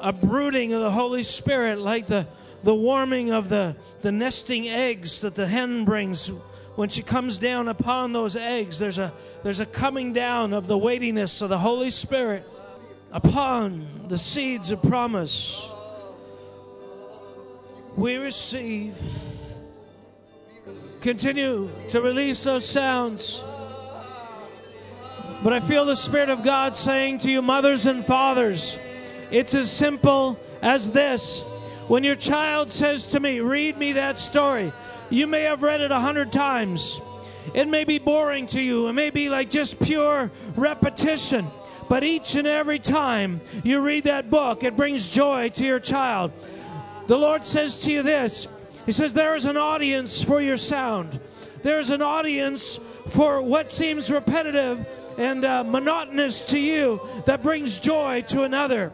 [0.00, 2.26] a brooding of the Holy Spirit, like the
[2.62, 6.30] the warming of the the nesting eggs that the hen brings
[6.76, 8.78] when she comes down upon those eggs.
[8.78, 12.46] There's a there's a coming down of the weightiness of the Holy Spirit
[13.12, 15.70] upon the seeds of promise.
[17.96, 19.00] We receive.
[21.00, 23.42] Continue to release those sounds.
[25.42, 28.78] But I feel the Spirit of God saying to you, mothers and fathers,
[29.30, 31.42] it's as simple as this.
[31.88, 34.72] When your child says to me, Read me that story,
[35.08, 37.00] you may have read it a hundred times.
[37.54, 41.50] It may be boring to you, it may be like just pure repetition.
[41.88, 46.30] But each and every time you read that book, it brings joy to your child.
[47.08, 48.46] The Lord says to you this
[48.86, 51.18] He says, There is an audience for your sound.
[51.62, 54.86] There's an audience for what seems repetitive
[55.18, 58.92] and uh, monotonous to you that brings joy to another.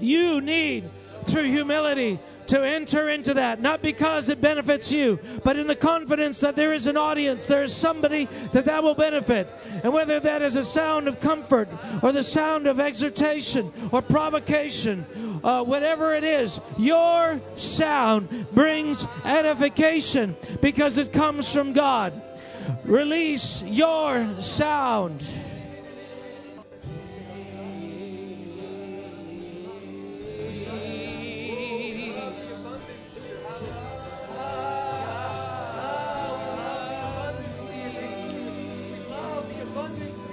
[0.00, 0.90] You need,
[1.24, 2.18] through humility,
[2.50, 6.72] to enter into that, not because it benefits you, but in the confidence that there
[6.72, 9.48] is an audience, there is somebody that that will benefit.
[9.84, 11.68] And whether that is a sound of comfort
[12.02, 15.06] or the sound of exhortation or provocation,
[15.44, 22.20] uh, whatever it is, your sound brings edification because it comes from God.
[22.84, 25.28] Release your sound.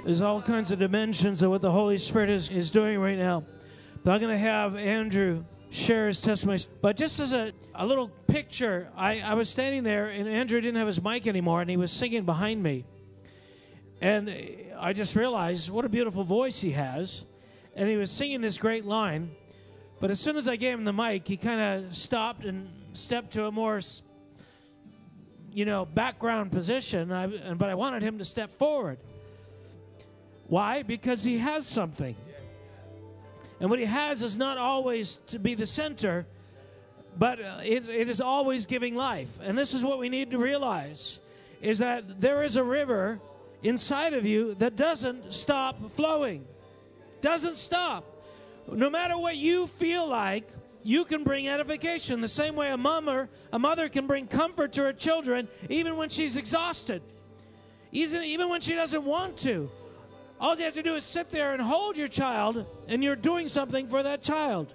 [0.08, 3.44] There's all kinds of dimensions of what the Holy Spirit is, is doing right now.
[4.02, 6.60] But I'm going to have Andrew share his testimony.
[6.80, 10.78] But just as a, a little picture, I, I was standing there, and Andrew didn't
[10.78, 12.86] have his mic anymore, and he was singing behind me.
[14.00, 14.34] And
[14.78, 17.26] I just realized what a beautiful voice he has.
[17.76, 19.30] And he was singing this great line.
[20.00, 23.32] But as soon as I gave him the mic, he kind of stopped and stepped
[23.32, 23.78] to a more,
[25.52, 27.12] you know, background position.
[27.12, 29.00] I, but I wanted him to step forward.
[30.48, 30.82] Why?
[30.82, 32.16] Because he has something.
[33.60, 36.26] And what he has is not always to be the center,
[37.18, 39.38] but uh, it, it is always giving life.
[39.42, 41.20] And this is what we need to realize
[41.60, 43.20] is that there is a river
[43.62, 46.46] inside of you that doesn't stop flowing.
[47.20, 48.04] Doesn't stop.
[48.70, 50.48] No matter what you feel like,
[50.84, 54.82] you can bring edification the same way a mother, a mother can bring comfort to
[54.84, 57.02] her children even when she's exhausted.
[57.90, 59.68] Even, even when she doesn't want to.
[60.40, 63.48] All you have to do is sit there and hold your child, and you're doing
[63.48, 64.72] something for that child.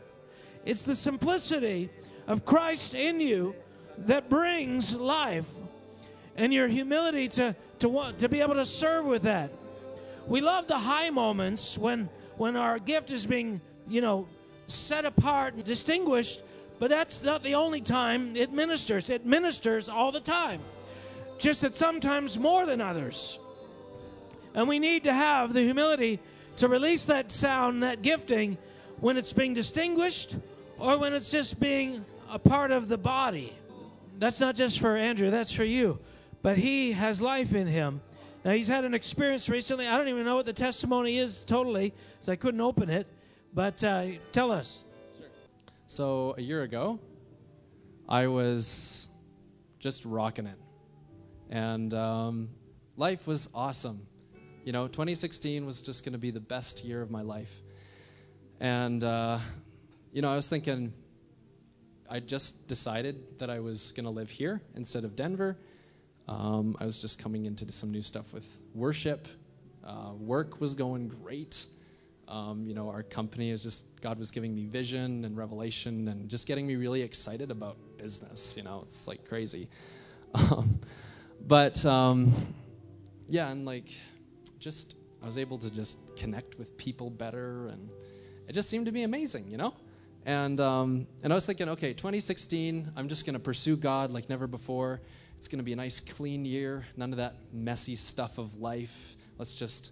[0.66, 1.90] It's the simplicity
[2.28, 3.56] of Christ in you
[4.00, 5.50] that brings life,
[6.36, 9.52] and your humility to, to, want, to be able to serve with that.
[10.28, 14.28] We love the high moments when, when our gift is being, you know,
[14.68, 16.42] set apart and distinguished,
[16.80, 19.10] but that's not the only time it ministers.
[19.10, 20.62] It ministers all the time,
[21.38, 23.40] just that sometimes more than others.
[24.54, 26.20] And we need to have the humility
[26.58, 28.58] to release that sound, that gifting,
[29.00, 30.38] when it's being distinguished
[30.78, 33.54] or when it's just being a part of the body.
[34.20, 36.00] That's not just for Andrew, that's for you.
[36.42, 38.02] But he has life in him.
[38.46, 39.88] Now, he's had an experience recently.
[39.88, 43.08] I don't even know what the testimony is totally, so I couldn't open it.
[43.54, 44.84] But uh, tell us.
[45.18, 45.28] Sure.
[45.88, 47.00] So, a year ago,
[48.10, 49.08] I was
[49.80, 50.58] just rocking it.
[51.50, 52.50] And um,
[52.98, 54.08] life was awesome.
[54.64, 57.62] You know, 2016 was just going to be the best year of my life.
[58.62, 59.40] And, uh,
[60.14, 60.94] you know, I was thinking,
[62.10, 65.58] I just decided that I was going to live here instead of Denver.
[66.30, 69.28] Um, I was just coming into some new stuff with worship.
[69.84, 71.66] Uh, work was going great.
[72.30, 76.30] Um, you know, our company is just, God was giving me vision and revelation and
[76.30, 78.56] just getting me really excited about business.
[78.56, 79.68] You know, it's like crazy.
[80.36, 80.80] Um,
[81.46, 82.34] but, um,
[83.28, 83.90] yeah, and like,
[84.64, 87.90] just I was able to just connect with people better, and
[88.48, 89.74] it just seemed to be amazing, you know.
[90.26, 94.30] And um, and I was thinking, okay, 2016, I'm just going to pursue God like
[94.30, 95.02] never before.
[95.38, 96.86] It's going to be a nice, clean year.
[96.96, 99.18] None of that messy stuff of life.
[99.38, 99.92] Let's just,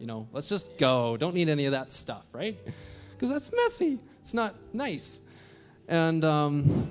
[0.00, 1.16] you know, let's just go.
[1.16, 2.58] Don't need any of that stuff, right?
[3.12, 3.98] Because that's messy.
[4.22, 5.20] It's not nice.
[5.88, 6.90] And, um,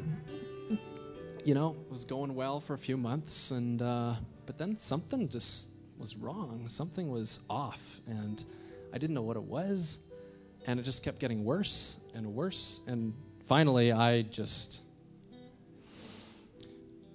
[1.43, 4.13] you know, it was going well for a few months, and uh,
[4.45, 5.70] but then something just
[6.00, 6.66] was wrong.
[6.70, 8.43] Something was off, and
[8.93, 10.00] I didn't know what it was,
[10.66, 12.82] and it just kept getting worse and worse.
[12.88, 13.14] And
[13.47, 14.82] finally, I just,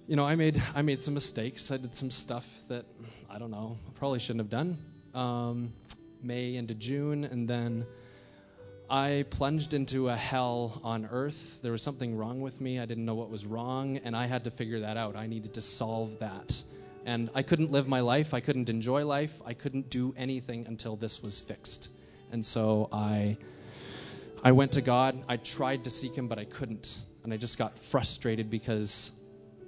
[0.07, 1.71] you know, I made I made some mistakes.
[1.71, 2.85] I did some stuff that
[3.29, 4.77] I don't know, I probably shouldn't have done.
[5.13, 5.73] Um,
[6.21, 7.85] May into June, and then
[8.89, 11.59] I plunged into a hell on earth.
[11.63, 12.79] There was something wrong with me.
[12.79, 15.15] I didn't know what was wrong, and I had to figure that out.
[15.15, 16.63] I needed to solve that.
[17.05, 18.33] And I couldn't live my life.
[18.33, 19.41] I couldn't enjoy life.
[19.45, 21.91] I couldn't do anything until this was fixed.
[22.31, 23.37] And so I,
[24.43, 25.23] I went to God.
[25.29, 26.97] I tried to seek Him, but I couldn't.
[27.23, 29.11] And I just got frustrated because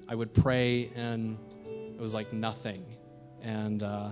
[0.10, 2.84] I would pray and it was like nothing.
[3.44, 4.10] And, uh,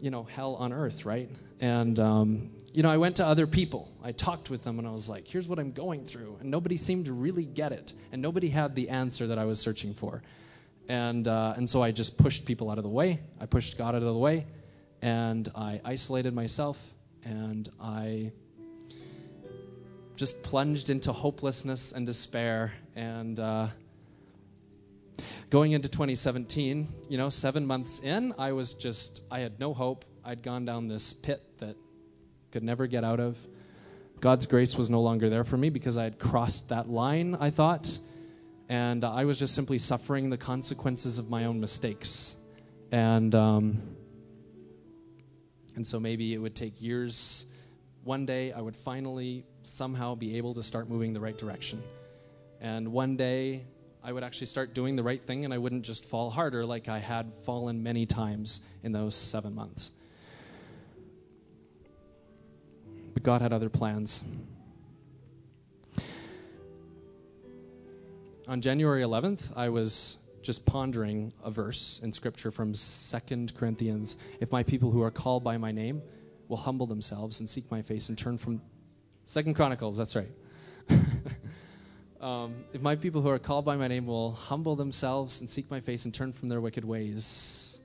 [0.00, 1.28] you know, hell on earth, right?
[1.60, 3.88] And, um, you know, I went to other people.
[4.02, 6.38] I talked with them and I was like, here's what I'm going through.
[6.40, 7.92] And nobody seemed to really get it.
[8.12, 10.22] And nobody had the answer that I was searching for.
[10.88, 13.20] And, uh, and so I just pushed people out of the way.
[13.40, 14.46] I pushed God out of the way.
[15.02, 16.80] And I isolated myself.
[17.24, 18.32] And I
[20.16, 22.72] just plunged into hopelessness and despair.
[22.94, 23.68] And uh,
[25.50, 30.04] going into 2017, you know, seven months in, I was just, I had no hope.
[30.24, 31.76] I'd gone down this pit that
[32.50, 33.38] could never get out of.
[34.20, 37.50] God's grace was no longer there for me because I had crossed that line, I
[37.50, 37.98] thought.
[38.68, 42.36] And I was just simply suffering the consequences of my own mistakes.
[42.92, 43.82] And, um,
[45.76, 47.46] and so maybe it would take years.
[48.04, 51.82] One day I would finally somehow be able to start moving the right direction.
[52.60, 53.64] And one day
[54.02, 56.88] I would actually start doing the right thing and I wouldn't just fall harder like
[56.88, 59.90] I had fallen many times in those seven months.
[63.12, 64.24] But God had other plans.
[68.46, 74.18] On January 11th, I was just pondering a verse in Scripture from Second Corinthians.
[74.38, 76.02] If my people who are called by my name
[76.48, 78.60] will humble themselves and seek my face and turn from.
[79.24, 80.30] Second Chronicles, that's right.
[82.20, 85.70] um, if my people who are called by my name will humble themselves and seek
[85.70, 87.80] my face and turn from their wicked ways,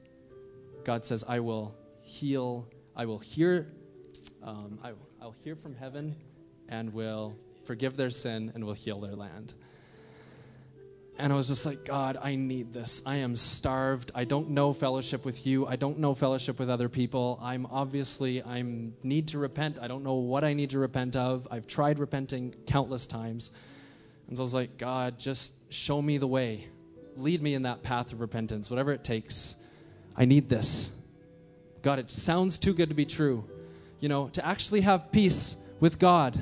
[0.84, 3.72] God says, I will heal, I will hear,
[4.43, 4.91] um, I,
[5.22, 6.18] I'll hear from heaven
[6.68, 7.34] and will
[7.64, 9.53] forgive their sin and will heal their land.
[11.20, 13.01] And I was just like, God, I need this.
[13.05, 14.13] I am starved.
[14.15, 15.67] I don't know fellowship with you.
[15.67, 17.38] I don't know fellowship with other people.
[17.41, 18.63] I'm obviously I
[19.03, 19.80] need to repent.
[19.82, 21.45] I don't know what I need to repent of.
[21.51, 23.51] I've tried repenting countless times.
[24.30, 26.70] And so I was like, God, just show me the way.
[27.17, 29.57] Lead me in that path of repentance, whatever it takes.
[30.15, 30.93] I need this.
[31.82, 33.43] God, it sounds too good to be true.
[33.99, 36.41] You know, to actually have peace with God.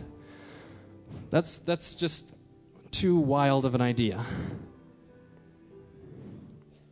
[1.32, 2.32] That's that's just
[2.91, 4.23] too wild of an idea.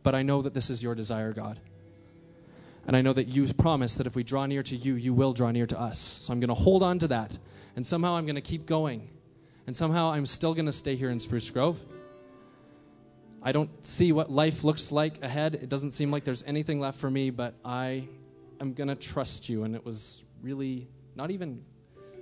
[0.06, 1.58] But I know that this is your desire, God.
[2.86, 5.32] And I know that you promise that if we draw near to you, you will
[5.32, 5.98] draw near to us.
[5.98, 7.36] So I'm going to hold on to that.
[7.74, 9.10] And somehow I'm going to keep going.
[9.66, 11.84] And somehow I'm still going to stay here in Spruce Grove.
[13.42, 15.56] I don't see what life looks like ahead.
[15.56, 18.06] It doesn't seem like there's anything left for me, but I
[18.60, 19.64] am going to trust you.
[19.64, 20.86] And it was really
[21.16, 21.64] not even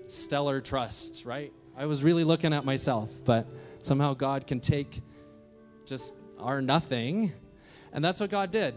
[0.07, 1.53] stellar trust, right?
[1.77, 3.47] I was really looking at myself, but
[3.83, 5.03] somehow God can take
[5.85, 7.35] just our nothing
[7.95, 8.75] and that's what God did.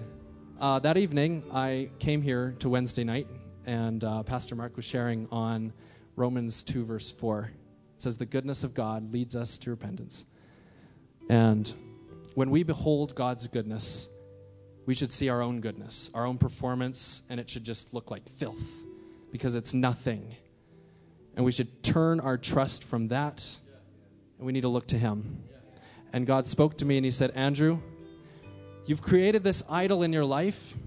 [0.59, 3.27] Uh, that evening, I came here to Wednesday night,
[3.65, 5.73] and uh, Pastor Mark was sharing on
[6.15, 7.51] Romans 2, verse 4.
[7.95, 10.25] It says, The goodness of God leads us to repentance.
[11.29, 11.71] And
[12.35, 14.07] when we behold God's goodness,
[14.85, 18.29] we should see our own goodness, our own performance, and it should just look like
[18.29, 18.85] filth
[19.31, 20.35] because it's nothing.
[21.35, 23.57] And we should turn our trust from that,
[24.37, 25.43] and we need to look to Him.
[26.13, 27.79] And God spoke to me, and He said, Andrew,
[28.87, 30.77] You've created this idol in your life.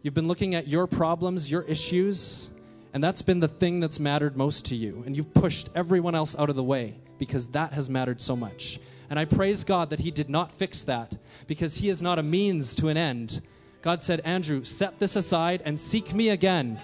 [0.00, 2.48] You've been looking at your problems, your issues,
[2.94, 5.02] and that's been the thing that's mattered most to you.
[5.04, 8.80] And you've pushed everyone else out of the way because that has mattered so much.
[9.10, 12.22] And I praise God that He did not fix that because He is not a
[12.22, 13.42] means to an end.
[13.82, 16.80] God said, Andrew, set this aside and seek me again.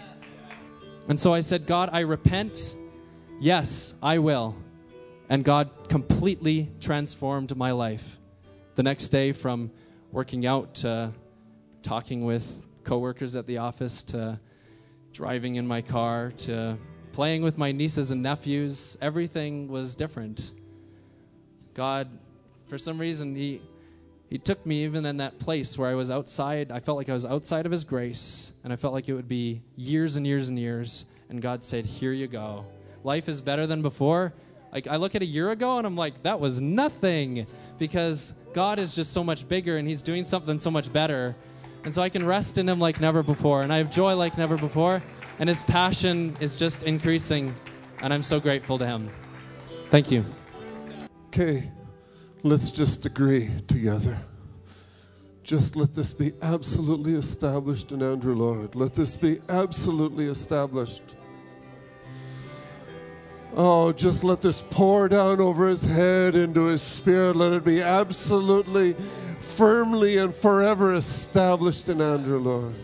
[1.09, 2.77] And so I said, God, I repent.
[3.41, 4.55] Yes, I will.
[5.31, 8.19] And God completely transformed my life.
[8.75, 9.71] The next day, from
[10.17, 11.13] working out to
[11.83, 14.41] talking with coworkers at the office to
[15.13, 16.75] driving in my car to
[17.13, 18.97] playing with my nieces and nephews.
[19.03, 20.53] Everything was different.
[21.75, 22.09] God,
[22.67, 23.61] for some reason, He
[24.31, 26.73] He took me even in that place where I was outside.
[26.73, 29.29] I felt like I was outside of His grace, and I felt like it would
[29.29, 31.05] be years and years and years.
[31.29, 32.65] And God said, Here you go.
[33.05, 34.33] Life is better than before.
[34.73, 37.47] Like I look at a year ago and I'm like, that was nothing
[37.79, 41.37] because God is just so much bigger and He's doing something so much better.
[41.85, 43.61] And so I can rest in Him like never before.
[43.61, 45.03] And I have joy like never before.
[45.39, 47.55] And His passion is just increasing.
[48.01, 49.11] And I'm so grateful to Him.
[49.91, 50.25] Thank you.
[51.27, 51.71] Okay,
[52.45, 54.17] let's just agree together.
[55.43, 58.75] Just let this be absolutely established in Andrew, Lord.
[58.75, 61.17] Let this be absolutely established.
[63.55, 67.37] Oh, just let this pour down over his head into his spirit.
[67.37, 68.95] Let it be absolutely,
[69.41, 72.75] firmly, and forever established in Andrew, Lord.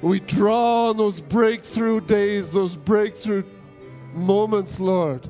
[0.00, 3.42] We draw on those breakthrough days, those breakthrough
[4.14, 5.28] moments, Lord.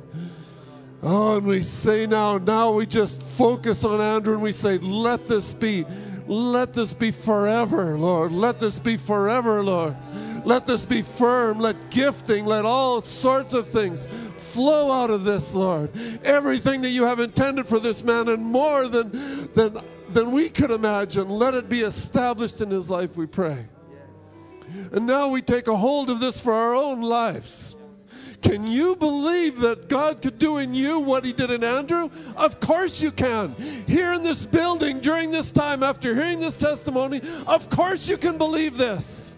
[1.03, 5.27] Oh, and we say now, now we just focus on Andrew and we say, let
[5.27, 5.87] this be,
[6.27, 8.33] let this be forever, Lord.
[8.33, 9.97] Let this be forever, Lord.
[10.45, 11.59] Let this be firm.
[11.59, 15.91] Let gifting, let all sorts of things flow out of this, Lord.
[16.25, 19.11] Everything that you have intended for this man and more than,
[19.55, 19.79] than,
[20.11, 23.67] than we could imagine, let it be established in his life, we pray.
[24.93, 27.77] And now we take a hold of this for our own lives.
[28.43, 32.09] Can you believe that God could do in you what He did in Andrew?
[32.37, 33.55] Of course you can.
[33.87, 38.39] Here in this building during this time, after hearing this testimony, of course you can
[38.39, 39.35] believe this.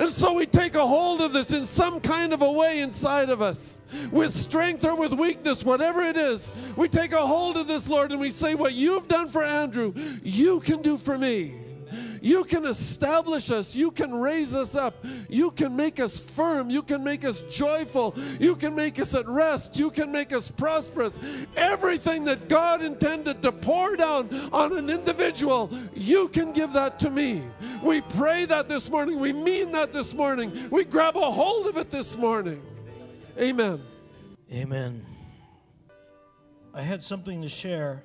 [0.00, 3.28] And so we take a hold of this in some kind of a way inside
[3.28, 3.80] of us,
[4.10, 6.54] with strength or with weakness, whatever it is.
[6.74, 9.92] We take a hold of this, Lord, and we say, What you've done for Andrew,
[10.22, 11.69] you can do for me.
[12.20, 13.74] You can establish us.
[13.74, 15.04] You can raise us up.
[15.28, 16.70] You can make us firm.
[16.70, 18.14] You can make us joyful.
[18.38, 19.78] You can make us at rest.
[19.78, 21.46] You can make us prosperous.
[21.56, 27.10] Everything that God intended to pour down on an individual, you can give that to
[27.10, 27.42] me.
[27.82, 29.18] We pray that this morning.
[29.18, 30.52] We mean that this morning.
[30.70, 32.62] We grab a hold of it this morning.
[33.38, 33.80] Amen.
[34.52, 35.02] Amen.
[36.74, 38.02] I had something to share,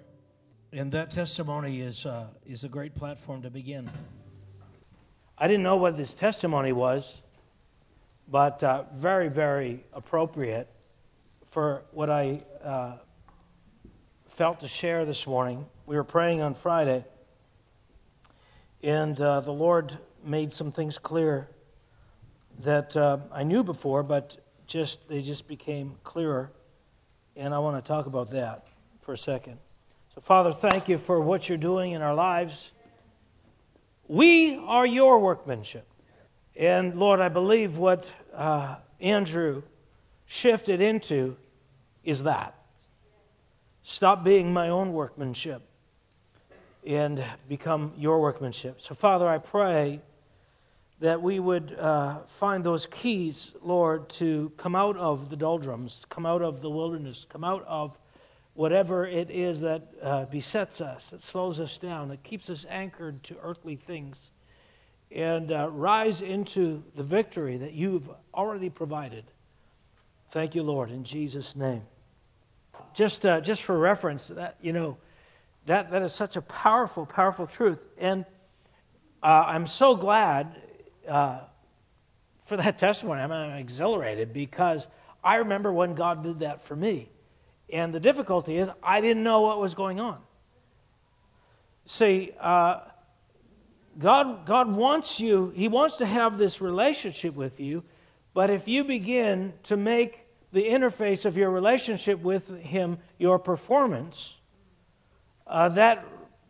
[0.76, 3.89] and that testimony is, uh, is a great platform to begin.
[5.38, 7.21] I didn't know what this testimony was,
[8.28, 10.69] but uh, very, very appropriate
[11.47, 12.97] for what I uh,
[14.28, 15.65] felt to share this morning.
[15.86, 17.05] We were praying on Friday,
[18.84, 21.47] and uh, the Lord made some things clear
[22.59, 24.36] that uh, I knew before, but
[24.67, 26.51] just they just became clearer.
[27.38, 28.67] And I want to talk about that
[28.99, 29.57] for a second.
[30.16, 32.72] So, Father, thank you for what you're doing in our lives.
[34.07, 35.86] We are your workmanship.
[36.55, 39.61] And Lord, I believe what uh, Andrew
[40.26, 41.36] shifted into
[42.05, 42.55] is that.
[43.84, 45.61] Stop being my own workmanship
[46.88, 48.80] and become your workmanship.
[48.82, 49.99] So, Father, I pray
[51.01, 56.26] that we would uh, find those keys, Lord, to come out of the doldrums, come
[56.26, 57.99] out of the wilderness, come out of
[58.56, 63.22] whatever it is that uh, besets us, that slows us down, that keeps us anchored
[63.22, 64.32] to earthly things,
[65.12, 69.26] and uh, rise into the victory that you've already provided.
[70.32, 71.84] Thank you, Lord, in Jesus' name.
[72.93, 74.97] Just, uh, just for reference, that you know,
[75.66, 78.26] that that is such a powerful, powerful truth, and
[79.22, 80.56] uh, I'm so glad
[81.08, 81.39] uh,
[82.45, 83.22] for that testimony.
[83.22, 84.88] I'm, I'm exhilarated because
[85.24, 87.10] I remember when God did that for me.
[87.72, 90.20] And the difficulty is, I didn't know what was going on.
[91.88, 92.80] See, uh,
[93.97, 97.84] God, God wants you, He wants to have this relationship with you,
[98.34, 104.36] but if you begin to make the interface of your relationship with Him your performance,
[105.47, 106.05] uh, that,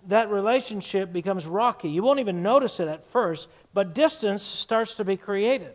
[0.08, 1.90] that relationship becomes rocky.
[1.90, 5.74] You won't even notice it at first, but distance starts to be created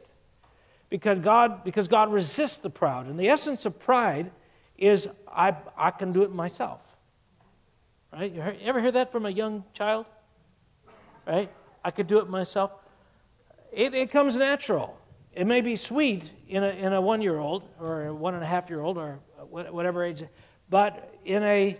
[0.88, 3.06] because God, because God resists the proud.
[3.06, 4.30] And the essence of pride
[4.80, 6.82] is I, I can do it myself.
[8.12, 8.32] Right?
[8.32, 10.06] You, ever hear that from a young child?
[11.26, 11.52] Right?
[11.84, 12.72] I could do it myself.
[13.70, 14.96] It, it comes natural.
[15.32, 18.42] It may be sweet in a, in a one year old or a one and
[18.42, 20.24] a half year old or whatever age,
[20.68, 21.76] but in a,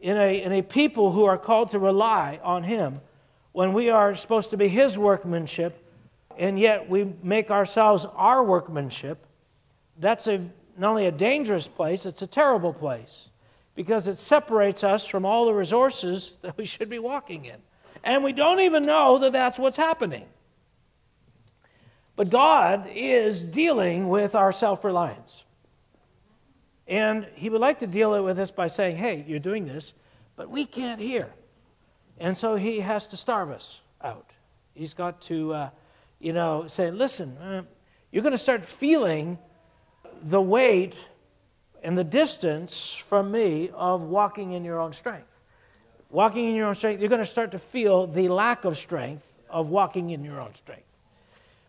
[0.00, 2.94] in, a, in a people who are called to rely on Him,
[3.52, 5.84] when we are supposed to be His workmanship,
[6.38, 9.26] and yet we make ourselves our workmanship,
[9.98, 10.50] that's a
[10.80, 13.28] not only a dangerous place, it's a terrible place
[13.74, 17.56] because it separates us from all the resources that we should be walking in.
[18.02, 20.24] And we don't even know that that's what's happening.
[22.16, 25.44] But God is dealing with our self reliance.
[26.88, 29.92] And He would like to deal with us by saying, hey, you're doing this,
[30.34, 31.28] but we can't hear.
[32.18, 34.30] And so He has to starve us out.
[34.72, 35.70] He's got to, uh,
[36.18, 37.62] you know, say, listen, uh,
[38.10, 39.38] you're going to start feeling
[40.22, 40.94] the weight
[41.82, 45.40] and the distance from me of walking in your own strength.
[46.10, 49.26] Walking in your own strength, you're going to start to feel the lack of strength
[49.48, 50.84] of walking in your own strength.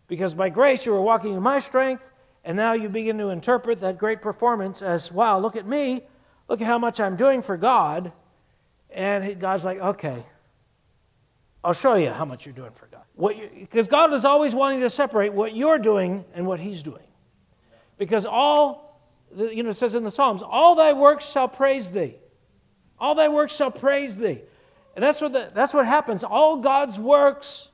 [0.08, 2.02] Because by grace, you were walking in my strength,
[2.44, 6.02] and now you begin to interpret that great performance as, wow, look at me.
[6.48, 8.12] Look at how much I'm doing for God.
[8.90, 10.24] And God's like, okay,
[11.64, 13.04] I'll show you how much you're doing for God.
[13.60, 17.04] Because God is always wanting to separate what you're doing and what He's doing.
[18.02, 19.00] Because all,
[19.36, 22.16] you know, it says in the Psalms, all thy works shall praise thee.
[22.98, 24.40] All thy works shall praise thee.
[24.96, 26.24] And that's what, the, that's what happens.
[26.24, 27.68] All God's works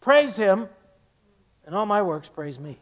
[0.00, 0.68] praise him,
[1.66, 2.78] and all my works praise me.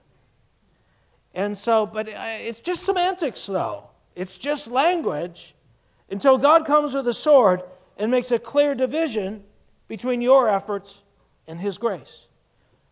[1.33, 3.85] And so, but uh, it's just semantics, though.
[4.15, 5.55] It's just language
[6.11, 7.63] until God comes with a sword
[7.97, 9.43] and makes a clear division
[9.89, 11.01] between your efforts
[11.47, 12.27] and His grace.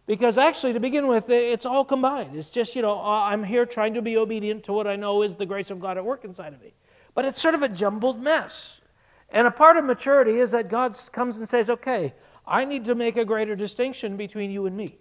[0.09, 2.35] Because actually, to begin with, it's all combined.
[2.35, 5.23] It's just, you know, uh, I'm here trying to be obedient to what I know
[5.23, 6.73] is the grace of God at work inside of me.
[7.15, 8.81] But it's sort of a jumbled mess.
[9.29, 12.15] And a part of maturity is that God comes and says, okay,
[12.47, 14.97] I need to make a greater distinction between you and me,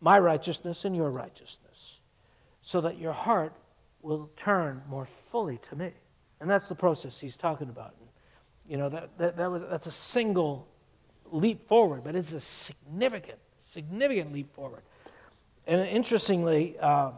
[0.00, 1.98] my righteousness and your righteousness,
[2.62, 3.54] so that your heart
[4.02, 5.90] will turn more fully to me.
[6.40, 7.96] And that's the process he's talking about.
[8.68, 10.68] You know, that, that, that was, that's a single
[11.32, 13.38] leap forward, but it's a significant,
[13.74, 14.82] significant leap forward.
[15.66, 17.10] And interestingly, uh,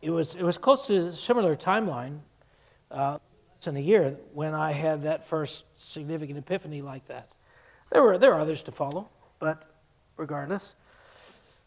[0.00, 2.20] it, was, it was close to a similar timeline.
[2.90, 3.18] Uh,
[3.66, 7.28] in a year when I had that first significant epiphany like that.
[7.90, 9.64] There were there are others to follow, but
[10.16, 10.76] regardless.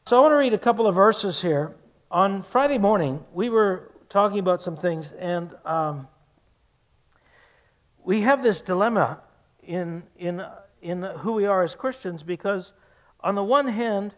[0.06, 1.76] So I want to read a couple of verses here.
[2.12, 6.08] On Friday morning, we were talking about some things, and um,
[8.04, 9.20] we have this dilemma
[9.64, 10.44] in in
[10.82, 12.74] in who we are as Christians because,
[13.24, 14.14] on the one hand,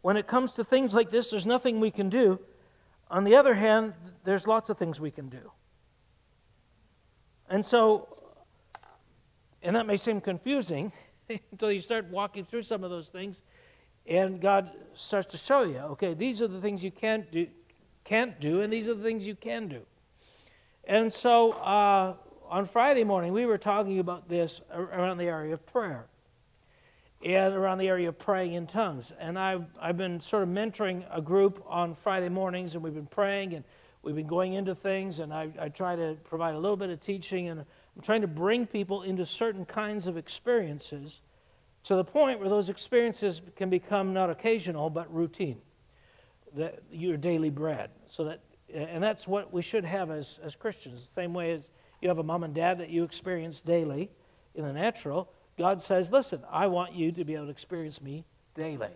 [0.00, 2.40] when it comes to things like this, there's nothing we can do.
[3.10, 3.92] On the other hand,
[4.24, 5.50] there's lots of things we can do.
[7.50, 8.08] And so,
[9.62, 10.90] and that may seem confusing
[11.52, 13.42] until you start walking through some of those things,
[14.06, 17.46] and God starts to show you, okay, these are the things you can't do,
[18.04, 19.82] can't do, and these are the things you can do.
[20.84, 22.14] And so, uh,
[22.48, 26.06] on Friday morning, we were talking about this around the area of prayer
[27.24, 29.12] and around the area of praying in tongues.
[29.18, 33.06] And I've, I've been sort of mentoring a group on Friday mornings, and we've been
[33.06, 33.64] praying and
[34.02, 37.00] we've been going into things, and I, I try to provide a little bit of
[37.00, 41.20] teaching, and I'm trying to bring people into certain kinds of experiences
[41.84, 45.60] to the point where those experiences can become not occasional but routine,
[46.90, 47.90] your daily bread.
[48.08, 48.40] So that,
[48.72, 51.08] and that's what we should have as, as Christians.
[51.08, 51.70] The same way as
[52.00, 54.10] you have a mom and dad that you experience daily
[54.54, 58.24] in the natural, God says, listen, I want you to be able to experience me
[58.54, 58.88] daily.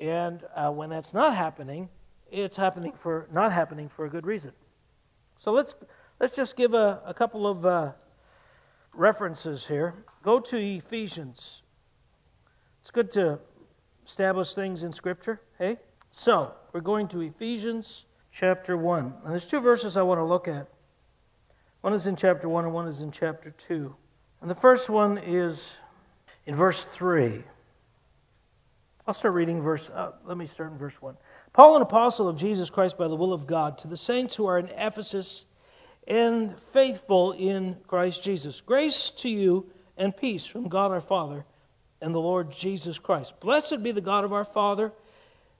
[0.00, 1.88] And uh, when that's not happening,
[2.32, 4.52] it's happening for not happening for a good reason.
[5.36, 5.74] So let's
[6.18, 7.92] let's just give a, a couple of uh,
[8.92, 9.94] references here.
[10.22, 11.62] Go to Ephesians.
[12.80, 13.38] It's good to
[14.04, 15.40] establish things in Scripture.
[15.58, 15.78] Hey,
[16.10, 20.48] so we're going to Ephesians chapter one, and there's two verses I want to look
[20.48, 20.68] at.
[21.82, 23.94] One is in chapter one, and one is in chapter two.
[24.44, 25.70] And the first one is
[26.44, 27.42] in verse three.
[29.06, 29.88] I'll start reading verse.
[29.88, 31.16] Uh, let me start in verse one.
[31.54, 34.44] Paul, an apostle of Jesus Christ by the will of God, to the saints who
[34.44, 35.46] are in Ephesus
[36.06, 38.60] and faithful in Christ Jesus.
[38.60, 39.64] Grace to you
[39.96, 41.46] and peace from God our Father
[42.02, 43.40] and the Lord Jesus Christ.
[43.40, 44.92] Blessed be the God of our Father,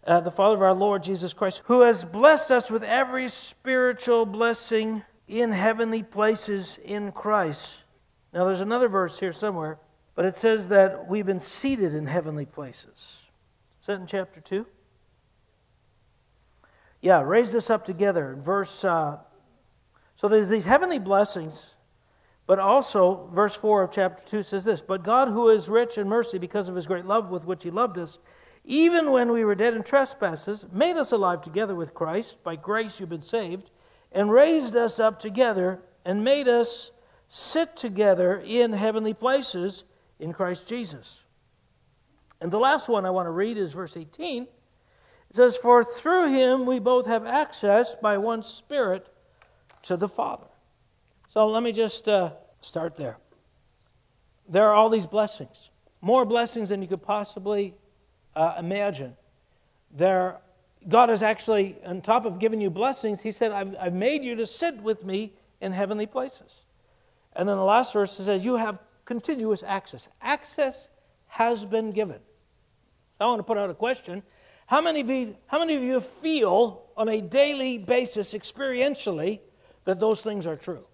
[0.06, 4.26] uh, the Father of our Lord Jesus Christ, who has blessed us with every spiritual
[4.26, 7.76] blessing in heavenly places in Christ.
[8.34, 9.78] Now, there's another verse here somewhere,
[10.16, 13.20] but it says that we've been seated in heavenly places.
[13.80, 14.66] Is that in chapter 2?
[17.00, 18.34] Yeah, raise this up together.
[18.40, 18.82] Verse.
[18.82, 19.18] Uh,
[20.16, 21.74] so there's these heavenly blessings,
[22.46, 26.08] but also verse four of chapter two says this: "But God, who is rich in
[26.08, 28.18] mercy, because of His great love with which He loved us,
[28.64, 32.42] even when we were dead in trespasses, made us alive together with Christ.
[32.42, 33.70] By grace you've been saved,
[34.10, 36.90] and raised us up together, and made us
[37.36, 39.84] sit together in heavenly places
[40.18, 41.20] in Christ Jesus."
[42.40, 44.42] And the last one I want to read is verse 18.
[44.42, 44.48] It
[45.36, 49.08] says, For through him we both have access by one Spirit
[49.84, 50.46] to the Father.
[51.30, 53.16] So let me just uh, start there.
[54.48, 55.70] There are all these blessings,
[56.02, 57.74] more blessings than you could possibly
[58.36, 59.16] uh, imagine.
[59.90, 60.36] There,
[60.86, 64.36] God is actually, on top of giving you blessings, He said, I've, I've made you
[64.36, 65.32] to sit with me
[65.62, 66.63] in heavenly places.
[67.36, 70.08] And then the last verse says, You have continuous access.
[70.22, 70.90] Access
[71.26, 72.20] has been given.
[73.18, 74.22] So I want to put out a question
[74.66, 79.40] How many of you, how many of you feel on a daily basis, experientially,
[79.84, 80.84] that those things are true?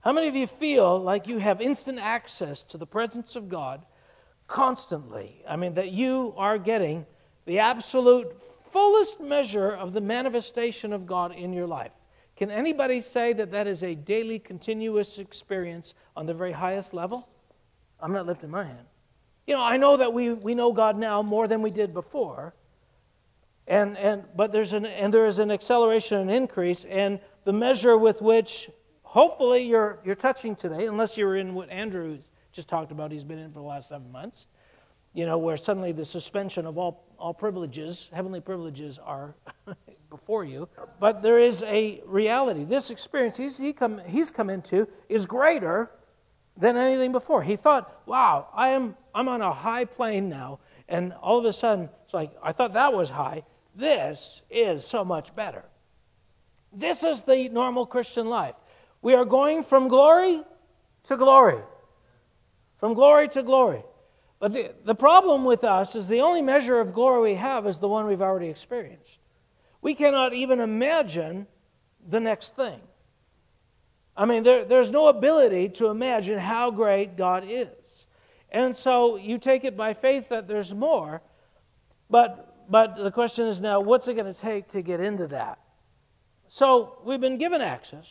[0.00, 3.84] How many of you feel like you have instant access to the presence of God
[4.46, 5.42] constantly?
[5.48, 7.06] I mean, that you are getting
[7.44, 8.40] the absolute
[8.70, 11.92] fullest measure of the manifestation of God in your life.
[12.36, 17.28] Can anybody say that that is a daily, continuous experience on the very highest level?
[17.98, 18.86] I'm not lifting my hand.
[19.46, 22.54] You know, I know that we, we know God now more than we did before.
[23.66, 27.96] And, and, but there's an, and there is an acceleration and increase, and the measure
[27.96, 28.70] with which
[29.02, 32.18] hopefully you're, you're touching today, unless you're in what Andrew
[32.52, 34.46] just talked about, he's been in for the last seven months,
[35.14, 39.34] you know, where suddenly the suspension of all, all privileges, heavenly privileges, are
[40.16, 40.68] before you.
[40.98, 42.64] But there is a reality.
[42.64, 45.90] This experience he's, he come, he's come into is greater
[46.56, 47.42] than anything before.
[47.42, 50.58] He thought, wow, I am, I'm on a high plane now.
[50.88, 53.44] And all of a sudden, it's like, I thought that was high.
[53.74, 55.64] This is so much better.
[56.72, 58.54] This is the normal Christian life.
[59.02, 60.42] We are going from glory
[61.04, 61.60] to glory.
[62.78, 63.82] From glory to glory.
[64.38, 67.78] But the, the problem with us is the only measure of glory we have is
[67.78, 69.18] the one we've already experienced.
[69.82, 71.46] We cannot even imagine
[72.08, 72.80] the next thing.
[74.16, 78.06] I mean, there, there's no ability to imagine how great God is.
[78.50, 81.20] And so you take it by faith that there's more,
[82.08, 85.58] but, but the question is now, what's it going to take to get into that?
[86.48, 88.06] So we've been given access,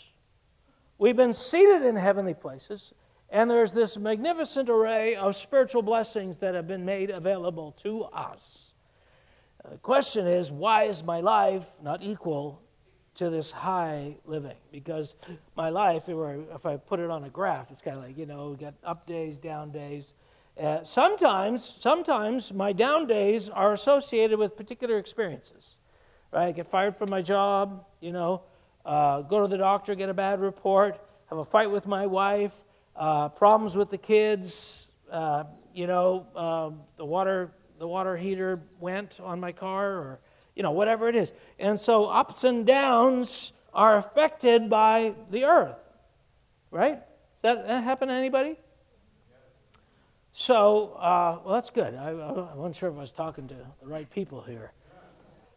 [0.98, 2.94] we've been seated in heavenly places.
[3.30, 8.75] And there's this magnificent array of spiritual blessings that have been made available to us.
[9.70, 12.62] The question is, why is my life not equal
[13.16, 14.58] to this high living?
[14.72, 15.16] Because
[15.56, 18.52] my life, if I put it on a graph, it's kind of like, you know,
[18.52, 20.14] we got up days, down days.
[20.62, 25.78] Uh, sometimes, sometimes my down days are associated with particular experiences.
[26.32, 26.48] Right?
[26.48, 28.44] I get fired from my job, you know,
[28.86, 31.00] uh, go to the doctor, get a bad report,
[31.30, 32.54] have a fight with my wife,
[32.96, 34.92] uh, problems with the kids.
[35.12, 40.20] Uh, you know, um, the water the water heater went on my car, or
[40.56, 41.32] you know, whatever it is.
[41.60, 45.78] And so ups and downs are affected by the earth,
[46.72, 46.96] right?
[46.96, 48.58] Does that, that happen to anybody?
[50.38, 51.96] So, uh, well, that's good.
[51.96, 54.74] I, I wasn't sure if I was talking to the right people here.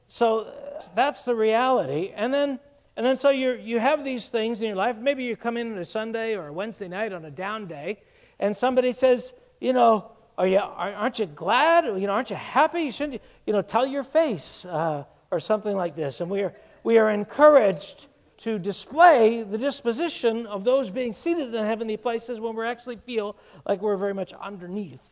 [0.07, 0.53] So
[0.95, 2.12] that's the reality.
[2.14, 2.61] And then
[2.97, 4.97] and then so you you have these things in your life.
[4.97, 8.01] Maybe you come in on a Sunday or a Wednesday night on a down day,
[8.41, 11.84] and somebody says, you know, are you aren't you glad?
[11.84, 12.82] You know, aren't you happy?
[12.82, 16.20] You shouldn't you know tell your face uh, or something like this.
[16.20, 18.07] And we are we are encouraged
[18.39, 23.36] to display the disposition of those being seated in heavenly places when we actually feel
[23.66, 25.11] like we're very much underneath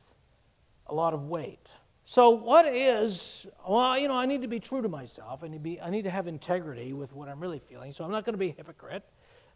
[0.87, 1.67] a lot of weight.
[2.05, 5.43] So, what is, well, you know, I need to be true to myself.
[5.43, 7.91] I need to, be, I need to have integrity with what I'm really feeling.
[7.91, 9.03] So, I'm not going to be a hypocrite.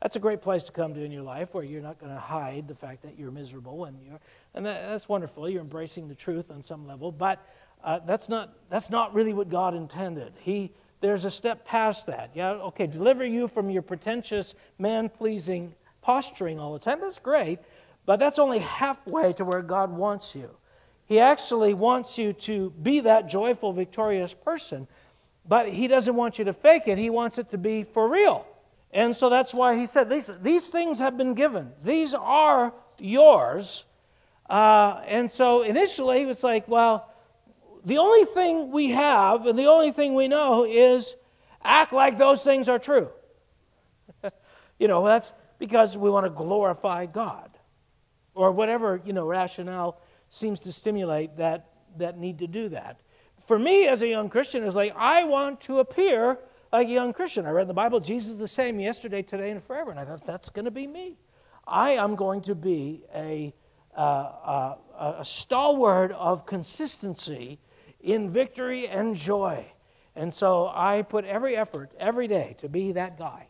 [0.03, 2.19] That's a great place to come to in your life where you're not going to
[2.19, 3.85] hide the fact that you're miserable.
[3.85, 4.21] And, you're,
[4.55, 5.49] and that, that's wonderful.
[5.49, 7.13] You're embracing the truth on some level.
[7.13, 7.47] But
[7.85, 10.33] uh, that's, not, that's not really what God intended.
[10.41, 12.31] He, there's a step past that.
[12.35, 17.01] Yeah, okay, deliver you from your pretentious, man pleasing posturing all the time.
[17.01, 17.59] That's great.
[18.07, 20.51] But that's only halfway to where God wants you.
[21.05, 24.87] He actually wants you to be that joyful, victorious person,
[25.47, 26.99] but He doesn't want you to fake it.
[26.99, 28.47] He wants it to be for real.
[28.93, 33.85] And so that's why He said, These, these things have been given, these are yours.
[34.49, 37.09] Uh, and so initially, it's like, well,
[37.85, 41.15] the only thing we have and the only thing we know is
[41.63, 43.09] act like those things are true.
[44.79, 47.51] you know, that's because we want to glorify God
[48.35, 51.69] or whatever, you know, rationale seems to stimulate that,
[51.99, 53.01] that need to do that.
[53.47, 56.39] For me, as a young Christian, it's like I want to appear
[56.73, 57.47] like a young Christian.
[57.47, 59.91] I read in the Bible, Jesus is the same yesterday, today, and forever.
[59.91, 61.17] And I thought, that's going to be me.
[61.67, 63.53] I am going to be a,
[63.97, 64.77] uh, uh,
[65.19, 67.59] a stalwart of consistency
[68.01, 69.67] in victory and joy.
[70.17, 73.49] And so I put every effort every day to be that guy.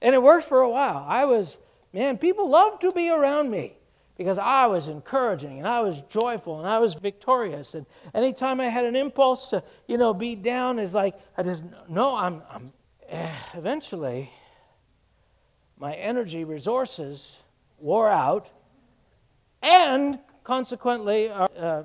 [0.00, 1.04] And it worked for a while.
[1.08, 1.56] I was,
[1.92, 3.77] man, people love to be around me
[4.18, 7.74] because I was encouraging and I was joyful and I was victorious.
[7.74, 11.64] And anytime I had an impulse to, you know, be down, is like I just
[11.88, 12.72] no, I'm, I'm.
[13.08, 14.30] Eh, eventually,
[15.78, 17.38] my energy resources
[17.78, 18.50] wore out,
[19.62, 21.84] and consequently, uh, uh,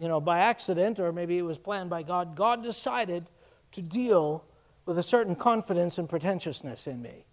[0.00, 3.30] you know, by accident or maybe it was planned by God, God decided
[3.72, 4.44] to deal
[4.86, 7.24] with a certain confidence and pretentiousness in me,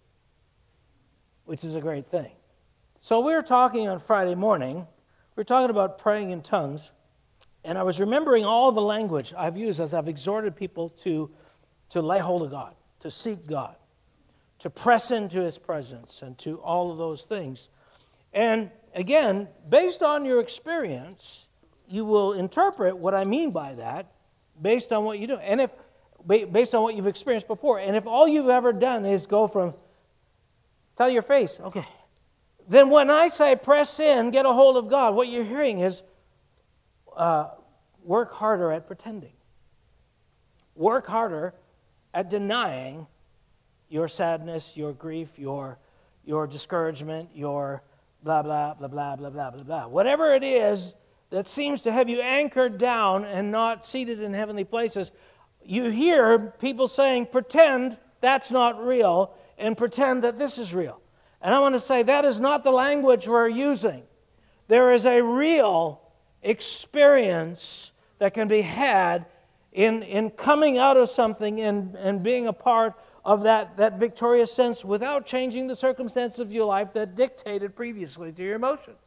[1.44, 2.30] which is a great thing.
[3.06, 4.78] So we were talking on Friday morning.
[4.78, 4.84] We
[5.36, 6.90] were talking about praying in tongues,
[7.62, 11.30] And I was remembering all the language I've used as I've exhorted people to,
[11.90, 13.76] to lay hold of God, to seek God,
[14.58, 17.68] to press into His presence, and to all of those things.
[18.32, 21.46] And again, based on your experience,
[21.86, 24.14] you will interpret what I mean by that
[24.60, 25.36] based on what you do.
[25.36, 25.70] And if
[26.26, 27.78] based on what you've experienced before.
[27.78, 29.74] And if all you've ever done is go from
[30.96, 31.86] tell your face, okay.
[32.68, 36.02] Then when I say press in, get a hold of God, what you're hearing is
[37.16, 37.48] uh,
[38.02, 39.32] work harder at pretending.
[40.74, 41.54] Work harder
[42.12, 43.06] at denying
[43.88, 45.78] your sadness, your grief, your,
[46.24, 47.82] your discouragement, your
[48.22, 49.86] blah, blah, blah, blah, blah, blah, blah, blah.
[49.86, 50.94] Whatever it is
[51.30, 55.12] that seems to have you anchored down and not seated in heavenly places,
[55.64, 61.00] you hear people saying, pretend that's not real and pretend that this is real.
[61.46, 64.02] And I want to say that is not the language we're using.
[64.66, 66.02] There is a real
[66.42, 69.26] experience that can be had
[69.70, 72.94] in, in coming out of something and, and being a part
[73.24, 78.32] of that, that victorious sense without changing the circumstances of your life that dictated previously
[78.32, 78.98] to your emotions.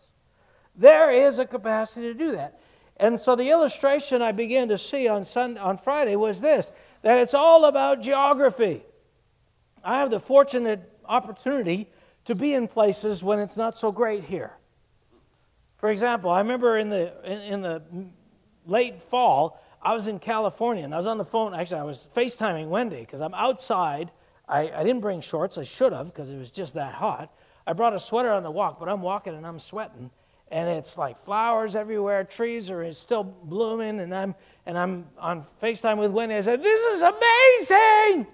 [0.77, 2.61] There is a capacity to do that.
[2.95, 6.71] And so the illustration I began to see on, Sunday, on Friday was this
[7.01, 8.85] that it's all about geography.
[9.83, 11.89] I have the fortunate opportunity
[12.25, 14.53] to be in places when it's not so great here.
[15.77, 17.81] For example, I remember in the, in, in the
[18.65, 21.53] late fall, I was in California and I was on the phone.
[21.53, 24.11] Actually, I was FaceTiming Wendy because I'm outside.
[24.47, 25.57] I, I didn't bring shorts.
[25.57, 27.33] I should have because it was just that hot.
[27.65, 30.11] I brought a sweater on the walk, but I'm walking and I'm sweating
[30.51, 35.97] and it's like flowers everywhere, trees are still blooming, and I'm and I'm on FaceTime
[35.97, 36.35] with Wendy.
[36.35, 38.27] I said, "This is amazing."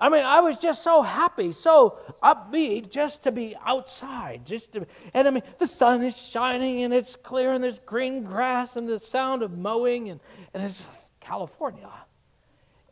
[0.00, 4.86] I mean, I was just so happy, so upbeat, just to be outside, just to.
[5.12, 8.88] And I mean, the sun is shining, and it's clear, and there's green grass, and
[8.88, 10.20] the sound of mowing, and
[10.54, 11.90] and it's California,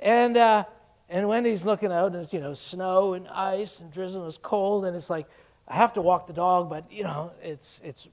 [0.01, 0.37] and.
[0.37, 0.65] uh
[1.11, 4.21] and Wendy's looking out, and it's you know snow and ice and drizzle.
[4.21, 5.27] and It's cold, and it's like
[5.67, 8.09] I have to walk the dog, but you know it's it's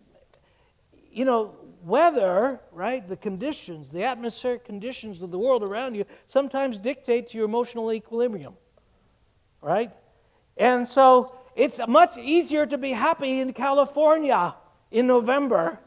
[1.15, 6.77] you know, weather, right, the conditions, the atmospheric conditions of the world around you sometimes
[6.77, 8.53] dictate to your emotional equilibrium,
[9.65, 9.91] right?
[10.57, 14.53] And so it's much easier to be happy in California
[14.91, 15.79] in November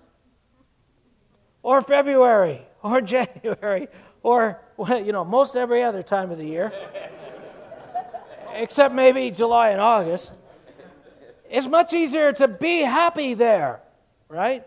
[1.63, 3.87] or February or January
[4.25, 6.73] or, well, you know, most every other time of the year,
[8.53, 10.35] except maybe July and August.
[11.49, 13.81] It's much easier to be happy there,
[14.29, 14.67] right?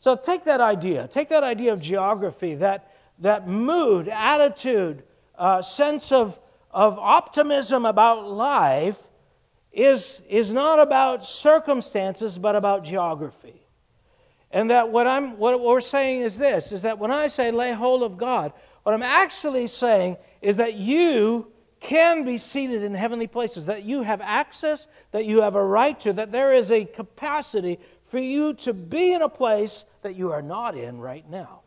[0.00, 5.04] So take that idea, take that idea of geography, that, that mood, attitude,
[5.38, 6.38] uh, sense of,
[6.76, 8.98] of optimism about life
[9.72, 13.62] is, is not about circumstances, but about geography.
[14.50, 17.72] And that what, I'm, what we're saying is this is that when I say lay
[17.72, 18.52] hold of God,
[18.82, 21.50] what I'm actually saying is that you
[21.80, 25.98] can be seated in heavenly places, that you have access, that you have a right
[26.00, 30.30] to, that there is a capacity for you to be in a place that you
[30.30, 31.62] are not in right now.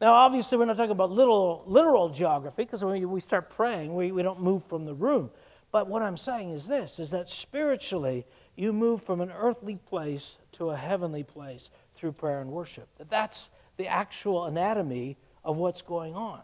[0.00, 4.12] Now, obviously, we're not talking about literal, literal geography because when we start praying, we,
[4.12, 5.30] we don't move from the room.
[5.72, 8.26] But what I'm saying is this is that spiritually,
[8.56, 12.88] you move from an earthly place to a heavenly place through prayer and worship.
[12.98, 16.40] That that's the actual anatomy of what's going on.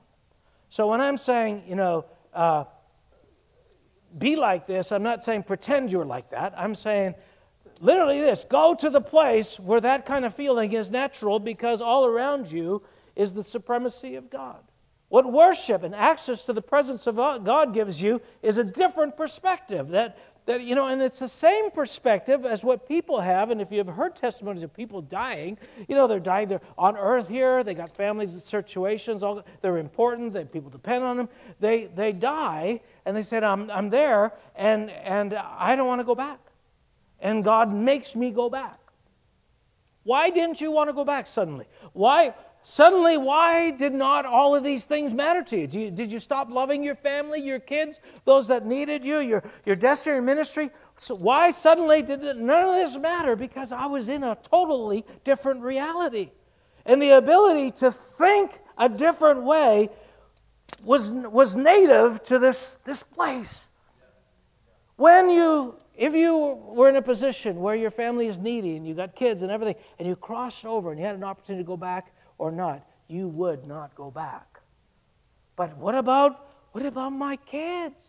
[0.68, 2.64] So when I'm saying, you know, uh,
[4.18, 6.55] be like this, I'm not saying pretend you're like that.
[6.57, 7.14] I'm saying
[7.80, 12.07] literally this go to the place where that kind of feeling is natural because all
[12.07, 12.82] around you
[13.17, 14.62] is the supremacy of God.
[15.09, 19.89] What worship and access to the presence of God gives you is a different perspective.
[19.91, 23.51] That, that, you know, and it's the same perspective as what people have.
[23.51, 25.57] And if you have heard testimonies of people dying,
[25.89, 29.79] you know, they're dying, they're on earth here, they got families and situations, all, they're
[29.79, 31.29] important, they, people depend on them.
[31.61, 36.05] They, they die, and they said, I'm, I'm there, and, and I don't want to
[36.05, 36.41] go back
[37.25, 38.79] and God makes me go back.
[40.05, 41.67] Why didn't you want to go back suddenly?
[41.95, 42.35] Why
[42.65, 45.67] suddenly why did not all of these things matter to you?
[45.67, 49.45] Did you, did you stop loving your family, your kids, those that needed you, your,
[49.65, 50.71] your destiny and ministry?
[50.97, 53.37] So why suddenly did none of this matter?
[53.37, 56.33] Because I was in a totally different reality.
[56.87, 59.91] And the ability to think a different way
[60.83, 63.65] was, was native to this, this place.
[64.97, 68.95] When you if you were in a position where your family is needy and you
[68.95, 71.77] got kids and everything, and you crossed over and you had an opportunity to go
[71.77, 74.61] back or not, you would not go back.
[75.57, 78.03] But what about what about my kids?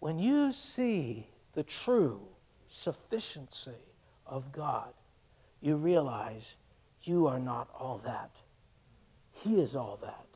[0.00, 2.20] When you see the true
[2.68, 3.70] sufficiency
[4.26, 4.92] of God,
[5.62, 6.54] you realize
[7.02, 8.30] you are not all that
[9.32, 10.26] He is all that.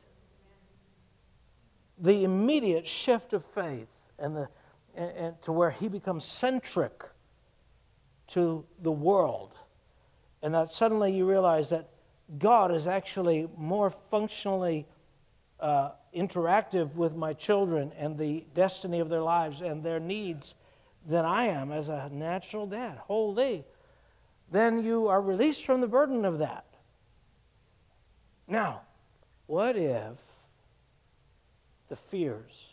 [1.99, 4.47] The immediate shift of faith and, the,
[4.95, 7.03] and, and to where he becomes centric
[8.27, 9.53] to the world.
[10.41, 11.89] And that suddenly you realize that
[12.37, 14.87] God is actually more functionally
[15.59, 20.55] uh, interactive with my children and the destiny of their lives and their needs
[21.07, 22.97] than I am as a natural dad.
[22.97, 23.65] Holy.
[24.51, 26.65] Then you are released from the burden of that.
[28.47, 28.81] Now,
[29.47, 30.17] what if
[31.87, 32.67] the fears,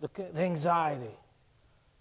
[0.00, 1.16] the, the anxiety,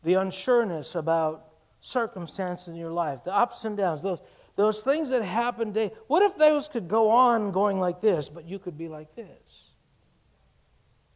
[0.03, 1.47] the unsureness about
[1.81, 4.21] circumstances in your life, the ups and downs, those,
[4.55, 8.47] those things that happen day, what if those could go on going like this, but
[8.47, 9.71] you could be like this?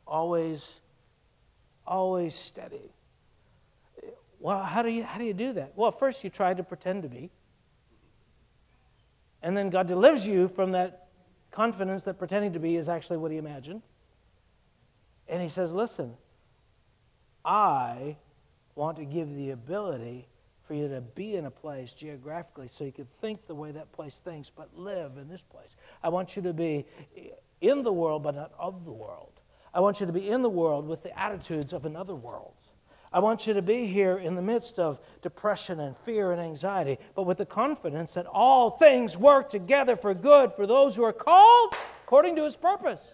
[0.07, 0.79] Always,
[1.85, 2.91] always steady.
[4.39, 5.73] Well, how do you how do you do that?
[5.75, 7.31] Well, first you try to pretend to be.
[9.41, 11.07] And then God delivers you from that
[11.51, 13.81] confidence that pretending to be is actually what he imagined.
[15.27, 16.15] And he says, Listen,
[17.43, 18.17] I
[18.75, 20.27] want to give the ability
[20.67, 23.91] for you to be in a place geographically so you can think the way that
[23.93, 25.77] place thinks, but live in this place.
[26.03, 26.85] I want you to be
[27.61, 29.39] in the world, but not of the world.
[29.73, 32.53] I want you to be in the world with the attitudes of another world.
[33.13, 36.97] I want you to be here in the midst of depression and fear and anxiety,
[37.15, 41.13] but with the confidence that all things work together for good for those who are
[41.13, 43.13] called according to his purpose.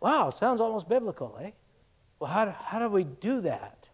[0.00, 1.50] Wow, sounds almost biblical, eh?
[2.18, 3.86] Well, how how do we do that?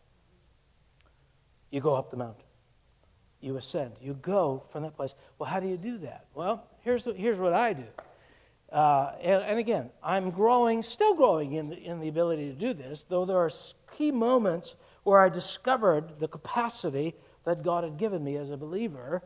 [1.70, 2.43] You go up the mountain
[3.44, 3.92] you ascend.
[4.00, 5.14] You go from that place.
[5.38, 6.26] Well, how do you do that?
[6.34, 7.84] Well, here's, here's what I do.
[8.72, 12.74] Uh, and, and, again, I'm growing, still growing in the, in the ability to do
[12.74, 13.50] this, though there are
[13.96, 14.74] key moments
[15.04, 17.14] where I discovered the capacity
[17.44, 19.22] that God had given me as a believer.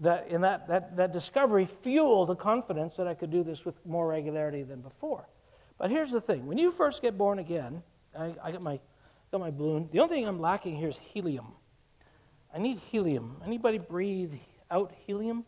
[0.00, 3.74] That in that, that, that discovery fueled a confidence that I could do this with
[3.84, 5.28] more regularity than before.
[5.78, 7.82] But here's the thing: when you first get born again,
[8.18, 8.80] I, I got my
[9.30, 9.88] got my balloon.
[9.92, 11.52] The only thing I'm lacking here is helium.
[12.54, 13.36] I need helium.
[13.44, 14.34] Anybody breathe
[14.70, 15.44] out helium?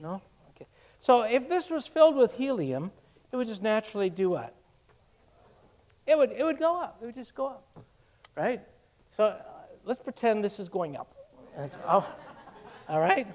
[0.00, 0.20] No?
[0.54, 0.66] Okay.
[1.00, 2.90] So if this was filled with helium,
[3.32, 4.54] it would just naturally do what?
[6.06, 6.98] It would, it would go up.
[7.00, 7.64] It would just go up.
[8.36, 8.60] Right?
[9.16, 9.42] So uh,
[9.84, 11.12] let's pretend this is going up.
[11.86, 12.06] Oh,
[12.88, 13.26] all right?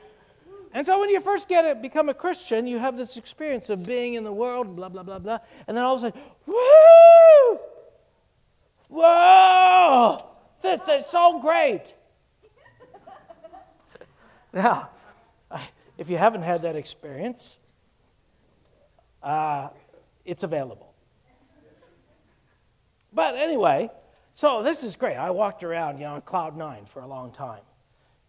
[0.73, 3.85] And so when you first get it, become a Christian, you have this experience of
[3.85, 5.39] being in the world, blah, blah, blah, blah.
[5.67, 7.59] And then all of a sudden, woo!
[8.89, 10.17] Whoa!
[10.61, 11.93] This is so great.
[14.53, 14.89] Now,
[15.97, 17.59] if you haven't had that experience,
[19.23, 19.69] uh,
[20.25, 20.93] it's available.
[23.13, 23.89] But anyway,
[24.35, 25.15] so this is great.
[25.15, 27.61] I walked around, you know, on cloud nine for a long time,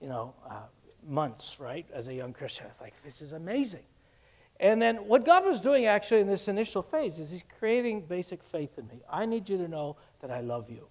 [0.01, 0.63] you know, uh,
[1.07, 2.67] months, right, as a young Christian.
[2.67, 3.85] I was like, this is amazing.
[4.61, 8.43] And then what God was doing actually in this initial phase is He's creating basic
[8.45, 9.03] faith in me.
[9.11, 10.87] I need you to know that I love you.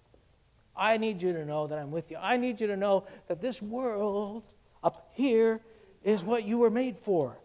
[0.76, 2.16] I need you to know that I'm with you.
[2.16, 4.42] I need you to know that this world
[4.82, 5.60] up here
[6.02, 7.38] is what you were made for.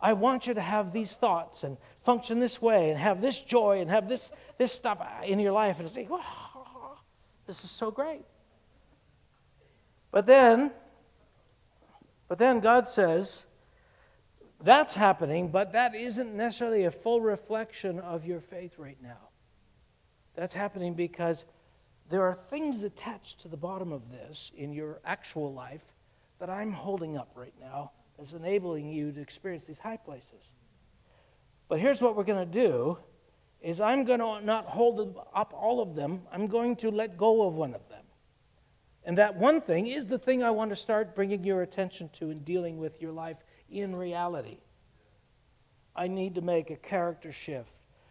[0.00, 3.80] I want you to have these thoughts and function this way and have this joy
[3.80, 6.98] and have this, this stuff in your life and say, oh,
[7.46, 8.24] this is so great.
[10.10, 10.72] But then,
[12.26, 13.42] but then God says,
[14.60, 19.28] that's happening, but that isn't necessarily a full reflection of your faith right now.
[20.34, 21.44] That's happening because
[22.08, 25.91] there are things attached to the bottom of this in your actual life
[26.42, 30.50] that I'm holding up right now that's enabling you to experience these high places.
[31.68, 32.98] But here's what we're going to do
[33.60, 36.22] is I'm going to not hold up all of them.
[36.32, 38.02] I'm going to let go of one of them.
[39.04, 42.30] And that one thing is the thing I want to start bringing your attention to
[42.30, 43.36] and dealing with your life
[43.70, 44.58] in reality.
[45.94, 47.70] I need to make a character shift,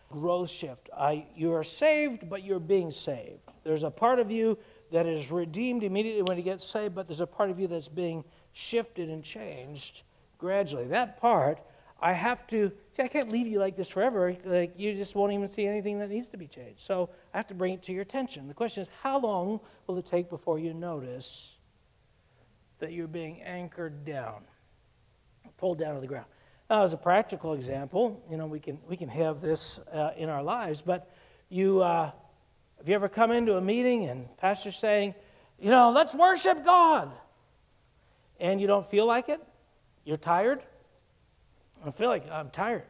[0.09, 0.89] growth shift.
[0.97, 3.41] I, you are saved, but you're being saved.
[3.65, 4.57] There's a part of you
[4.91, 7.87] that is redeemed immediately when he gets saved, but there's a part of you that's
[7.87, 8.23] being
[8.53, 10.03] shifted and changed
[10.37, 10.85] gradually.
[10.85, 11.59] That part,
[12.01, 13.03] I have to see.
[13.03, 14.35] I can't leave you like this forever.
[14.43, 16.81] Like you just won't even see anything that needs to be changed.
[16.81, 18.47] So I have to bring it to your attention.
[18.47, 21.55] The question is, how long will it take before you notice
[22.79, 24.41] that you're being anchored down,
[25.57, 26.25] pulled down to the ground?
[26.69, 30.27] Now, as a practical example, you know we can we can have this uh, in
[30.27, 31.09] our lives, but
[31.47, 31.81] you.
[31.81, 32.11] Uh,
[32.81, 35.13] have you ever come into a meeting and pastor's saying,
[35.59, 37.11] you know, let's worship God?
[38.39, 39.39] And you don't feel like it?
[40.03, 40.63] You're tired?
[41.85, 42.87] I feel like I'm tired.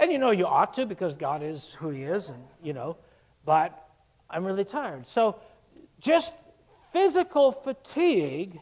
[0.00, 2.96] And you know you ought to because God is who He is, and you know,
[3.44, 3.88] but
[4.28, 5.06] I'm really tired.
[5.06, 5.36] So
[6.00, 6.34] just
[6.92, 8.58] physical fatigue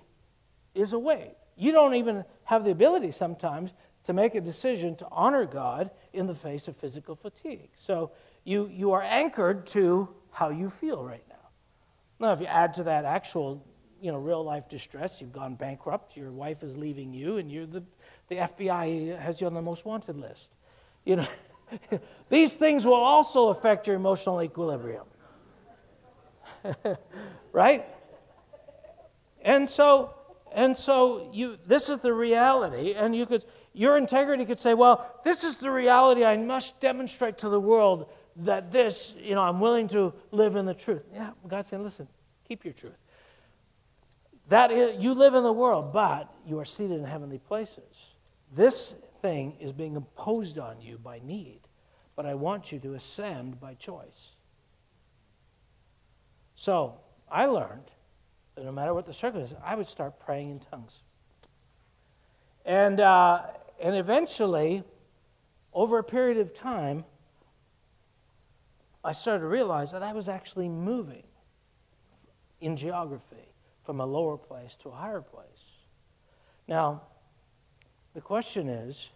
[0.75, 1.31] is a way.
[1.57, 3.73] You don't even have the ability sometimes
[4.05, 7.71] to make a decision to honor God in the face of physical fatigue.
[7.79, 8.11] So
[8.45, 11.35] you, you are anchored to how you feel right now.
[12.21, 13.67] Now, if you add to that actual,
[14.01, 17.67] you know, real life distress, you've gone bankrupt, your wife is leaving you, and you're
[17.67, 17.83] the,
[18.29, 20.51] the FBI has you on the most wanted list.
[21.05, 21.27] You know,
[22.29, 25.07] these things will also affect your emotional equilibrium.
[27.53, 27.85] right?
[29.43, 30.15] And so,
[30.53, 35.21] and so you, this is the reality, and you could, your integrity could say, well,
[35.25, 36.25] this is the reality.
[36.25, 38.09] I must demonstrate to the world
[38.39, 41.03] that this, you know, I'm willing to live in the truth.
[41.13, 42.09] Yeah, God's saying, listen,
[42.47, 42.97] keep your truth.
[44.49, 48.15] That is, you live in the world, but you are seated in heavenly places.
[48.55, 51.61] This thing is being imposed on you by need,
[52.17, 54.31] but I want you to ascend by choice.
[56.55, 56.95] So
[57.31, 57.91] I learned
[58.55, 60.97] that no matter what the circumstances, I would start praying in tongues.
[62.65, 63.43] And, uh,
[63.81, 64.83] and eventually,
[65.73, 67.05] over a period of time,
[69.05, 71.25] I started to realize that I was actually moving
[72.61, 75.45] in geography from a lower place to a higher place.
[76.67, 77.03] Now,
[78.15, 79.11] the question is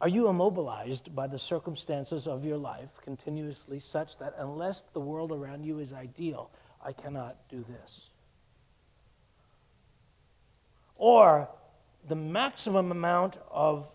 [0.00, 5.32] are you immobilized by the circumstances of your life continuously such that unless the world
[5.32, 6.50] around you is ideal,
[6.84, 8.10] I cannot do this?
[10.96, 11.48] Or
[12.06, 13.88] the maximum amount of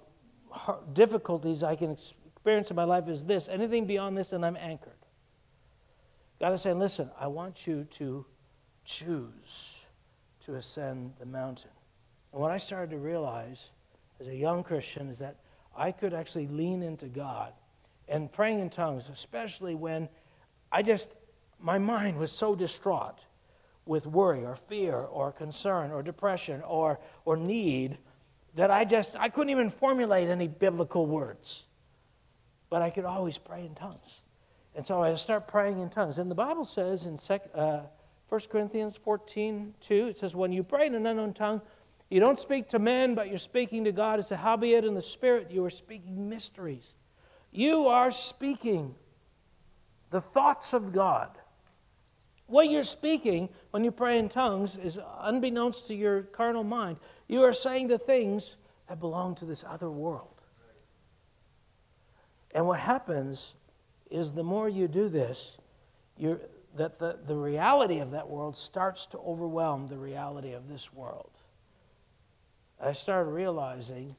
[0.93, 3.48] difficulties I can experience in my life is this.
[3.48, 4.94] Anything beyond this, and I'm anchored.
[6.40, 8.26] God is saying, listen, I want you to
[8.86, 9.80] choose
[10.46, 11.72] to ascend the mountain.
[12.32, 13.70] And what I started to realize
[14.20, 15.36] as a young Christian is that
[15.76, 17.54] I could actually lean into God
[18.08, 20.10] and praying in tongues, especially when
[20.72, 21.12] I just,
[21.60, 23.20] my mind was so distraught
[23.86, 27.98] with worry or fear or concern or depression or, or need
[28.56, 31.66] that I just, I couldn't even formulate any biblical words.
[32.70, 34.22] But I could always pray in tongues.
[34.76, 36.17] And so I start praying in tongues.
[36.17, 37.82] And the Bible says in sec, uh,
[38.30, 41.61] 1 Corinthians 14, 2, it says, When you pray in an unknown tongue,
[42.09, 44.20] you don't speak to men, but you're speaking to God.
[44.20, 46.93] It says, Howbeit in the Spirit, you are speaking mysteries.
[47.51, 48.95] You are speaking
[50.11, 51.30] the thoughts of God.
[52.47, 56.97] What you're speaking when you pray in tongues is unbeknownst to your carnal mind.
[57.28, 58.55] You are saying the things
[58.88, 60.39] that belong to this other world.
[62.54, 63.54] And what happens
[64.10, 65.58] is the more you do this,
[66.76, 71.32] that the, the reality of that world starts to overwhelm the reality of this world.
[72.82, 74.16] I started realizing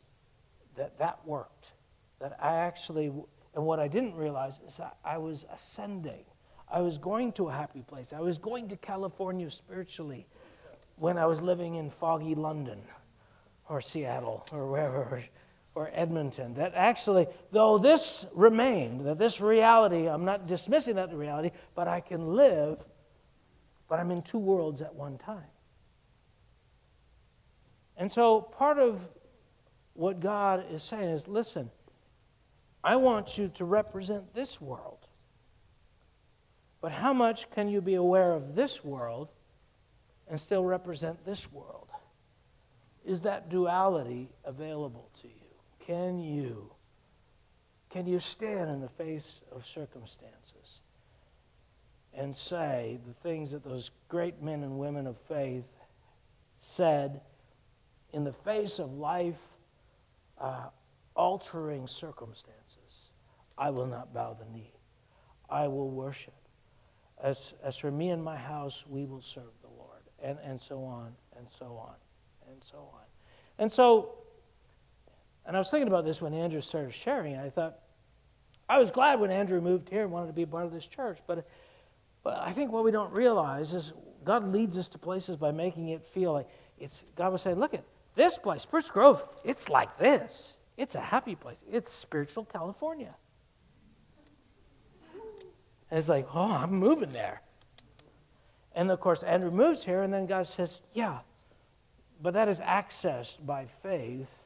[0.76, 1.72] that that worked.
[2.20, 3.07] That I actually,
[3.55, 6.24] and what I didn't realize is that I was ascending.
[6.70, 8.12] I was going to a happy place.
[8.12, 10.26] I was going to California spiritually
[10.97, 12.83] when I was living in foggy London
[13.68, 15.24] or Seattle or wherever,
[15.75, 16.55] or Edmonton.
[16.55, 22.01] That actually, though this remained, that this reality, I'm not dismissing that reality, but I
[22.01, 22.85] can live,
[23.89, 25.45] but I'm in two worlds at one time.
[27.97, 29.01] And so part of
[29.95, 31.71] what God is saying is listen,
[32.83, 35.07] I want you to represent this world.
[36.81, 39.29] But how much can you be aware of this world
[40.29, 41.89] and still represent this world?
[43.05, 45.39] Is that duality available to you?
[45.81, 46.72] Can you
[47.91, 50.81] can you stand in the face of circumstances
[52.14, 55.66] and say the things that those great men and women of faith
[56.61, 57.20] said
[58.12, 59.41] in the face of life
[60.39, 60.68] uh,
[61.14, 63.11] altering circumstances,
[63.59, 64.72] I will not bow the knee.
[65.49, 66.34] I will worship.
[67.22, 70.03] As, as for me and my house, we will serve the Lord.
[70.22, 71.95] And, and so on, and so on,
[72.50, 73.04] and so on.
[73.59, 74.14] And so,
[75.51, 77.81] and I was thinking about this when Andrew started sharing, I thought,
[78.68, 81.18] I was glad when Andrew moved here and wanted to be part of this church,
[81.27, 81.45] but,
[82.22, 83.93] but I think what we don't realize is
[84.25, 86.47] God leads us to places by making it feel like
[86.79, 87.83] it's, God was saying, look at,
[88.14, 90.55] this place, Spruce Grove, it's like this.
[90.77, 91.64] It's a happy place.
[91.68, 93.17] It's spiritual California.
[95.91, 97.43] And it's like, oh, I'm moving there.
[98.77, 101.18] And of course, Andrew moves here, and then God says, yeah,
[102.22, 104.39] but that is accessed by faith.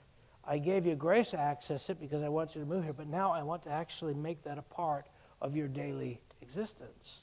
[0.47, 3.09] I gave you grace to access it because I want you to move here, but
[3.09, 5.07] now I want to actually make that a part
[5.41, 7.21] of your daily existence.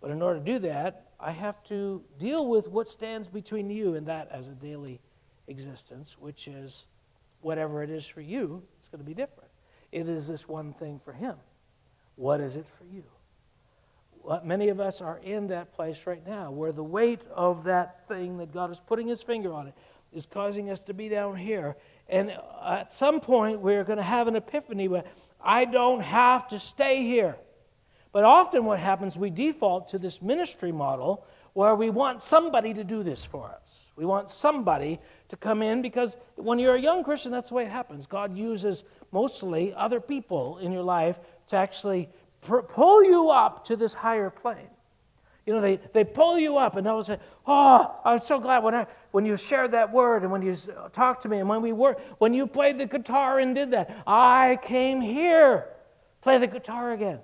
[0.00, 3.94] But in order to do that, I have to deal with what stands between you
[3.94, 5.00] and that as a daily
[5.48, 6.84] existence, which is
[7.40, 9.50] whatever it is for you, it's going to be different.
[9.92, 11.36] It is this one thing for him.
[12.16, 13.04] What is it for you?
[14.44, 18.38] Many of us are in that place right now where the weight of that thing
[18.38, 19.74] that God is putting his finger on it
[20.12, 21.76] is causing us to be down here.
[22.08, 22.32] And
[22.64, 25.04] at some point, we're going to have an epiphany where
[25.40, 27.36] I don't have to stay here.
[28.12, 32.84] But often, what happens, we default to this ministry model where we want somebody to
[32.84, 33.92] do this for us.
[33.96, 37.64] We want somebody to come in because when you're a young Christian, that's the way
[37.64, 38.06] it happens.
[38.06, 41.18] God uses mostly other people in your life
[41.48, 42.08] to actually
[42.42, 44.68] pull you up to this higher plane.
[45.46, 48.74] You know, they, they pull you up and they'll say, Oh, I'm so glad when,
[48.74, 50.56] I, when you shared that word and when you
[50.92, 54.02] talked to me and when we were, when you played the guitar and did that.
[54.06, 55.68] I came here.
[56.20, 57.20] Play the guitar again.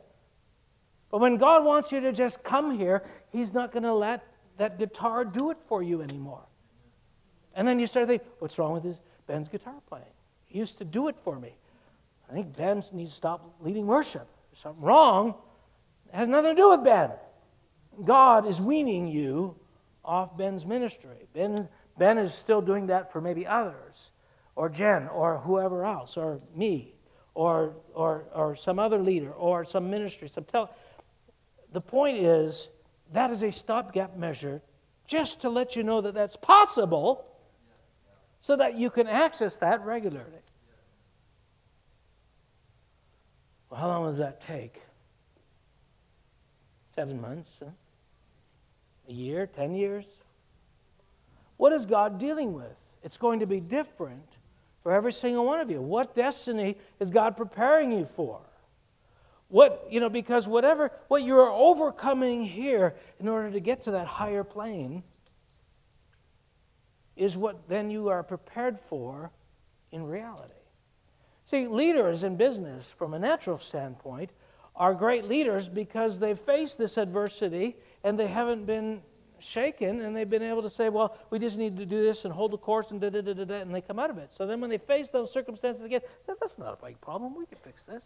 [1.11, 4.25] But when God wants you to just come here, He's not going to let
[4.57, 6.45] that guitar do it for you anymore.
[7.55, 8.99] And then you start thinking, What's wrong with this?
[9.27, 10.05] Ben's guitar playing?
[10.47, 11.57] He used to do it for me.
[12.31, 14.29] I think Ben needs to stop leading worship.
[14.53, 15.35] There's something wrong.
[16.13, 17.11] It has nothing to do with Ben.
[18.05, 19.55] God is weaning you
[20.05, 21.29] off Ben's ministry.
[21.35, 24.11] Ben, ben is still doing that for maybe others,
[24.57, 26.95] or Jen, or whoever else, or me,
[27.35, 30.29] or, or, or some other leader, or some ministry.
[30.29, 30.75] Some tel-
[31.73, 32.69] the point is,
[33.13, 34.63] that is a stopgap measure
[35.07, 37.27] just to let you know that that's possible
[38.41, 40.27] so that you can access that regularly.
[43.71, 44.81] Well, how long does that take?
[46.95, 47.51] Seven months?
[47.59, 47.71] Huh?
[49.09, 49.47] A year?
[49.47, 50.07] Ten years?
[51.57, 52.79] What is God dealing with?
[53.03, 54.29] It's going to be different
[54.83, 55.81] for every single one of you.
[55.81, 58.41] What destiny is God preparing you for?
[59.49, 64.07] What, you know, because whatever, what you're overcoming here in order to get to that
[64.07, 65.03] higher plane
[67.17, 69.31] is what then you are prepared for
[69.91, 70.55] in reality.
[71.45, 74.31] See, leaders in business, from a natural standpoint,
[74.75, 79.03] are great leaders because they've faced this adversity and they haven't been
[79.39, 82.33] shaken and they've been able to say, well, we just need to do this and
[82.33, 84.33] hold the course and da da da da da, and they come out of it.
[84.33, 87.37] So then when they face those circumstances again, that's not a big problem.
[87.37, 88.05] We can fix this.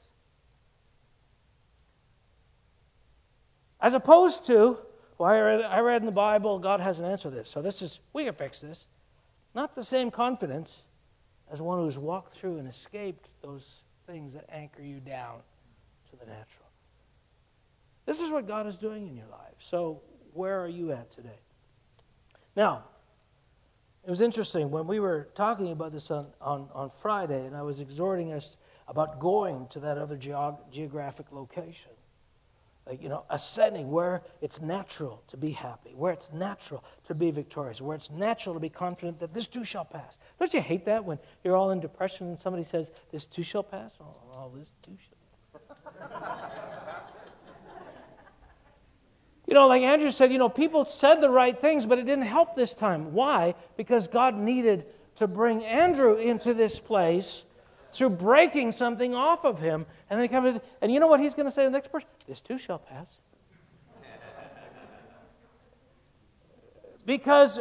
[3.80, 4.78] As opposed to,
[5.18, 7.48] well, I read, I read in the Bible, God has an answer to this.
[7.48, 8.86] So this is, we can fix this.
[9.54, 10.82] Not the same confidence
[11.50, 15.40] as one who's walked through and escaped those things that anchor you down
[16.10, 16.65] to the natural.
[18.06, 19.54] This is what God is doing in your life.
[19.58, 20.00] So,
[20.32, 21.40] where are you at today?
[22.54, 22.84] Now,
[24.04, 27.62] it was interesting when we were talking about this on, on, on Friday, and I
[27.62, 28.56] was exhorting us
[28.86, 31.90] about going to that other geog- geographic location
[33.00, 37.80] you know, ascending where it's natural to be happy, where it's natural to be victorious,
[37.80, 40.18] where it's natural to be confident that this too shall pass.
[40.38, 43.64] Don't you hate that when you're all in depression and somebody says, This too shall
[43.64, 43.90] pass?
[44.00, 46.70] Oh, oh this too shall.
[49.46, 52.24] you know, like Andrew said, you know, people said the right things, but it didn't
[52.24, 53.12] help this time.
[53.12, 53.54] Why?
[53.76, 54.86] Because God needed
[55.16, 57.44] to bring Andrew into this place
[57.92, 59.86] through breaking something off of him.
[60.10, 62.08] And then comes, and you know what he's going to say to the next person?
[62.26, 63.18] This too shall pass.
[67.06, 67.60] because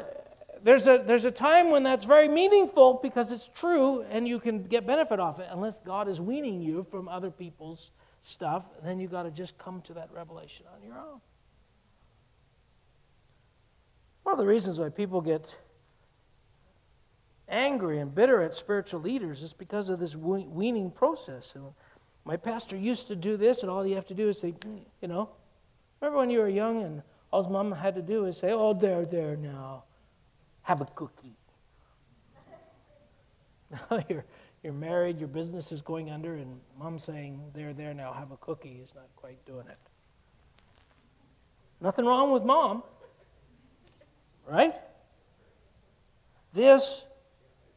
[0.64, 4.64] there's a, there's a time when that's very meaningful because it's true and you can
[4.64, 5.48] get benefit off it.
[5.52, 7.92] Unless God is weaning you from other people's
[8.24, 11.22] stuff, then you've got to just come to that revelation on your own.
[14.26, 15.56] One of the reasons why people get
[17.48, 21.54] angry and bitter at spiritual leaders is because of this weaning process.
[21.54, 21.66] And
[22.26, 24.80] my pastor used to do this, and all you have to do is say, mm,
[25.00, 25.30] you know,
[26.02, 29.06] remember when you were young and all mom had to do is say, oh, there,
[29.06, 29.84] there now,
[30.64, 31.38] have a cookie.
[33.70, 34.26] Now you're,
[34.64, 38.38] you're married, your business is going under, and mom saying, there, there now, have a
[38.38, 39.78] cookie is not quite doing it.
[41.80, 42.82] Nothing wrong with mom,
[44.50, 44.76] right?
[46.54, 47.04] This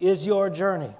[0.00, 0.94] is your journey.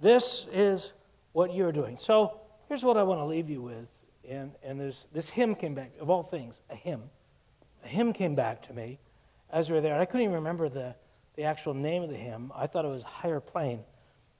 [0.00, 0.92] This is
[1.32, 1.96] what you're doing.
[1.96, 3.88] So here's what I want to leave you with.
[4.28, 7.02] And, and this, this hymn came back, of all things, a hymn.
[7.84, 8.98] A hymn came back to me
[9.52, 9.92] as we were there.
[9.92, 10.94] And I couldn't even remember the,
[11.36, 12.52] the actual name of the hymn.
[12.54, 13.80] I thought it was Higher Plane.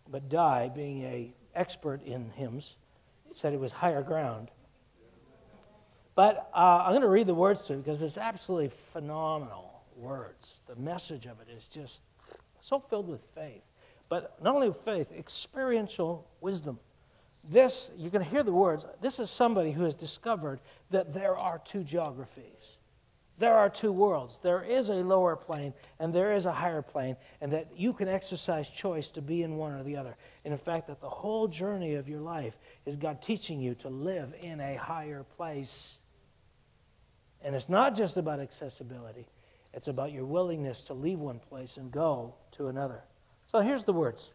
[0.09, 2.77] But Di, being a expert in hymns,
[3.31, 4.51] said it was Higher Ground.
[6.21, 10.61] But uh, I'm going to read the words to you because it's absolutely phenomenal words.
[10.67, 12.03] The message of it is just
[12.61, 13.63] so filled with faith.
[14.11, 16.79] But not only faith, experiential wisdom.
[17.43, 18.85] This, you're going to hear the words.
[19.01, 20.61] This is somebody who has discovered
[20.91, 22.77] that there are two geographies.
[23.39, 24.41] There are two worlds.
[24.43, 28.09] There is a lower plane and there is a higher plane, and that you can
[28.09, 30.15] exercise choice to be in one or the other.
[30.45, 33.89] And in fact, that the whole journey of your life is God teaching you to
[33.89, 35.97] live in a higher place.
[37.43, 39.27] And it's not just about accessibility,
[39.73, 43.03] it's about your willingness to leave one place and go to another.
[43.51, 44.31] So here's the words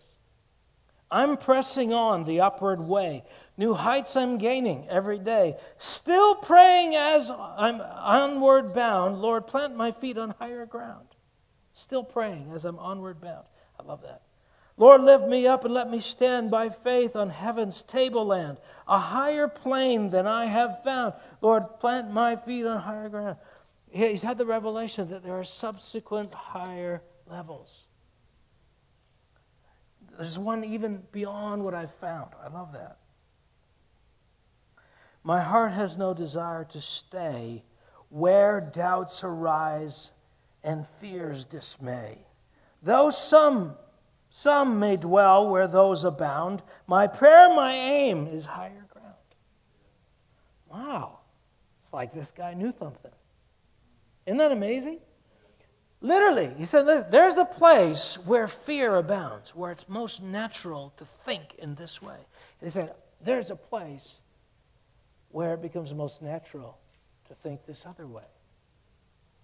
[1.11, 3.23] I'm pressing on the upward way.
[3.57, 5.55] New heights I'm gaining every day.
[5.77, 9.21] Still praying as I'm onward bound.
[9.21, 11.07] Lord, plant my feet on higher ground.
[11.73, 13.45] Still praying as I'm onward bound.
[13.79, 14.23] I love that.
[14.77, 18.57] Lord, lift me up and let me stand by faith on heaven's tableland,
[18.87, 21.13] a higher plane than I have found.
[21.41, 23.37] Lord, plant my feet on higher ground.
[23.89, 27.85] He's had the revelation that there are subsequent higher levels.
[30.17, 32.31] There's one even beyond what I've found.
[32.43, 32.97] I love that.
[35.23, 37.63] My heart has no desire to stay
[38.09, 40.11] where doubts arise
[40.63, 42.19] and fears dismay.
[42.83, 43.75] Though some
[44.37, 46.61] some may dwell where those abound.
[46.87, 49.15] My prayer, my aim is higher ground.
[50.69, 51.19] Wow.
[51.81, 53.13] It's like this guy knew something.
[54.25, 54.99] Isn't that amazing?
[56.01, 61.55] Literally, he said, there's a place where fear abounds, where it's most natural to think
[61.57, 62.17] in this way.
[62.59, 62.91] And he said,
[63.21, 64.15] there's a place
[65.29, 66.77] where it becomes most natural
[67.29, 68.27] to think this other way.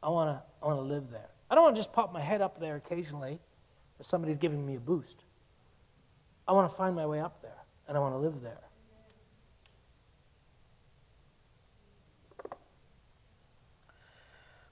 [0.03, 1.29] I want to I wanna live there.
[1.49, 3.39] I don't want to just pop my head up there occasionally
[4.05, 5.23] somebody's giving me a boost.
[6.47, 8.61] I want to find my way up there, and I want to live there.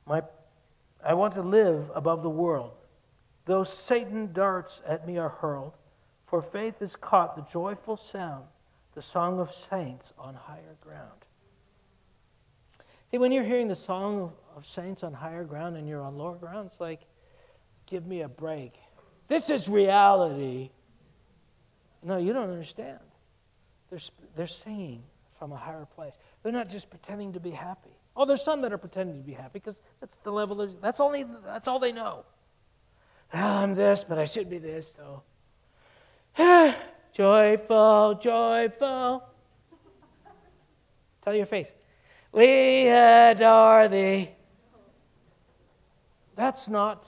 [0.06, 0.24] My,
[1.06, 2.72] I want to live above the world.
[3.46, 5.74] Though Satan darts at me are hurled,
[6.26, 8.46] for faith has caught the joyful sound,
[8.96, 11.26] the song of saints on higher ground.
[13.12, 16.36] See, when you're hearing the song of saints on higher ground and you're on lower
[16.36, 17.02] ground, it's like,
[17.88, 18.74] give me a break.
[19.30, 20.72] This is reality.
[22.02, 23.00] No, you don't understand.
[23.90, 24.00] They're,
[24.36, 25.04] they're singing
[25.38, 26.14] from a higher place.
[26.42, 27.92] They're not just pretending to be happy.
[28.18, 30.60] Oh, there's some that are pretending to be happy because that's the level.
[30.60, 32.26] Of, that's only that's all they know.
[33.32, 34.88] Well, I'm this, but I should be this.
[34.96, 35.24] So,
[37.14, 39.24] joyful, joyful.
[41.22, 41.72] Tell your face,
[42.32, 44.32] we adore thee.
[46.36, 47.06] That's not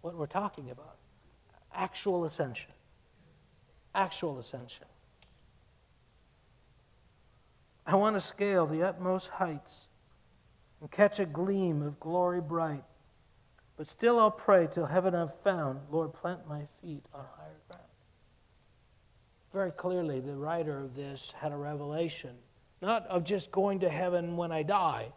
[0.00, 0.89] what we're talking about
[1.74, 2.70] actual ascension.
[3.94, 4.86] Actual ascension.
[7.86, 9.88] I want to scale the utmost heights
[10.80, 12.84] and catch a gleam of glory bright.
[13.76, 15.80] But still I'll pray till heaven I've found.
[15.90, 17.86] Lord, plant my feet on higher ground.
[19.52, 22.36] Very clearly, the writer of this had a revelation,
[22.80, 25.08] not of just going to heaven when I die,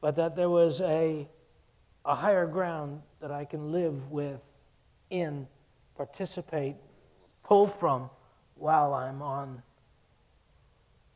[0.00, 1.26] but that there was a,
[2.04, 4.40] a higher ground that I can live with
[5.12, 5.46] in,
[5.96, 6.76] participate,
[7.44, 8.10] pull from
[8.56, 9.62] while I'm on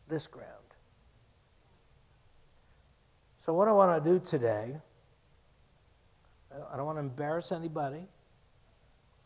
[0.09, 0.51] this ground.
[3.45, 4.77] So, what I want to do today,
[6.73, 8.07] I don't want to embarrass anybody.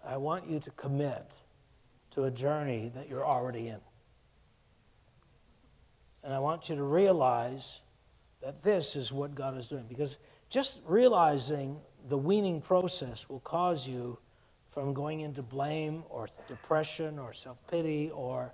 [0.05, 1.31] I want you to commit
[2.13, 3.79] to a journey that you're already in.
[6.23, 7.81] And I want you to realize
[8.43, 9.85] that this is what God is doing.
[9.89, 10.17] Because
[10.49, 11.79] just realizing
[12.09, 14.19] the weaning process will cause you
[14.73, 18.53] from going into blame or depression or self pity or,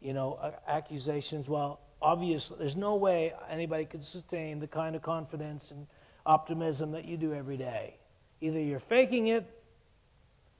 [0.00, 1.48] you know, accusations.
[1.48, 5.86] Well, obviously, there's no way anybody could sustain the kind of confidence and
[6.24, 7.96] optimism that you do every day.
[8.40, 9.48] Either you're faking it,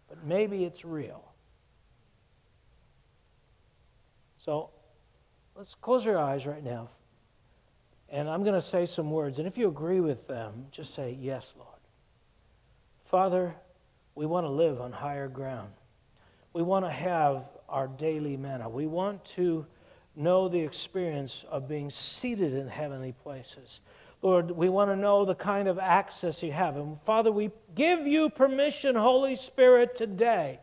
[0.09, 1.25] but maybe it's real.
[4.45, 4.71] So
[5.55, 6.91] let's close your eyes right now.
[8.09, 9.39] And I'm going to say some words.
[9.39, 11.71] And if you agree with them, just say, Yes, Lord.
[13.05, 13.57] Father,
[14.17, 15.71] we want to live on higher ground.
[16.53, 18.69] We want to have our daily manna.
[18.69, 19.67] We want to
[20.17, 23.81] know the experience of being seated in heavenly places.
[24.23, 26.77] Lord, we want to know the kind of access you have.
[26.77, 30.61] And Father, we give you permission, Holy Spirit, today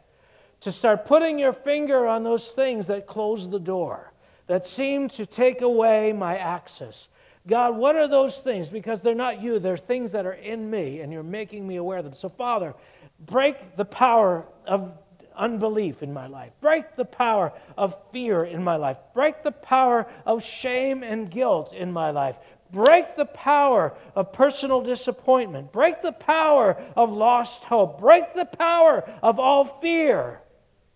[0.62, 4.12] to start putting your finger on those things that close the door,
[4.48, 7.08] that seem to take away my access.
[7.46, 8.70] God, what are those things?
[8.70, 11.98] Because they're not you, they're things that are in me, and you're making me aware
[11.98, 12.16] of them.
[12.16, 12.74] So, Father,
[13.20, 14.98] break the power of
[15.36, 16.52] unbelief in my life.
[16.62, 18.98] Break the power of fear in my life.
[19.14, 22.38] Break the power of shame and guilt in my life.
[22.72, 25.72] Break the power of personal disappointment.
[25.72, 28.00] Break the power of lost hope.
[28.00, 30.42] Break the power of all fear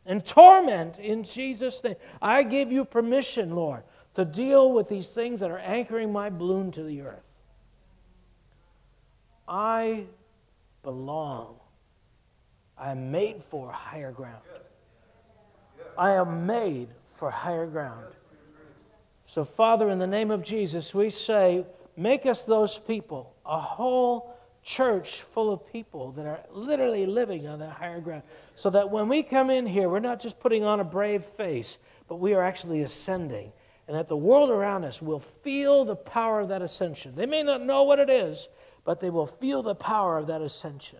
[0.05, 1.95] and torment in Jesus' name.
[2.21, 3.83] I give you permission, Lord,
[4.15, 7.21] to deal with these things that are anchoring my balloon to the earth.
[9.47, 10.05] I
[10.81, 11.59] belong
[12.79, 14.41] I am made for higher ground.
[15.97, 18.05] I am made for higher ground.
[19.25, 24.37] So, Father, in the name of Jesus, we say, make us those people, a whole
[24.63, 28.23] church full of people that are literally living on that higher ground.
[28.55, 31.77] So that when we come in here, we're not just putting on a brave face,
[32.07, 33.51] but we are actually ascending.
[33.87, 37.15] And that the world around us will feel the power of that ascension.
[37.15, 38.49] They may not know what it is,
[38.83, 40.99] but they will feel the power of that ascension.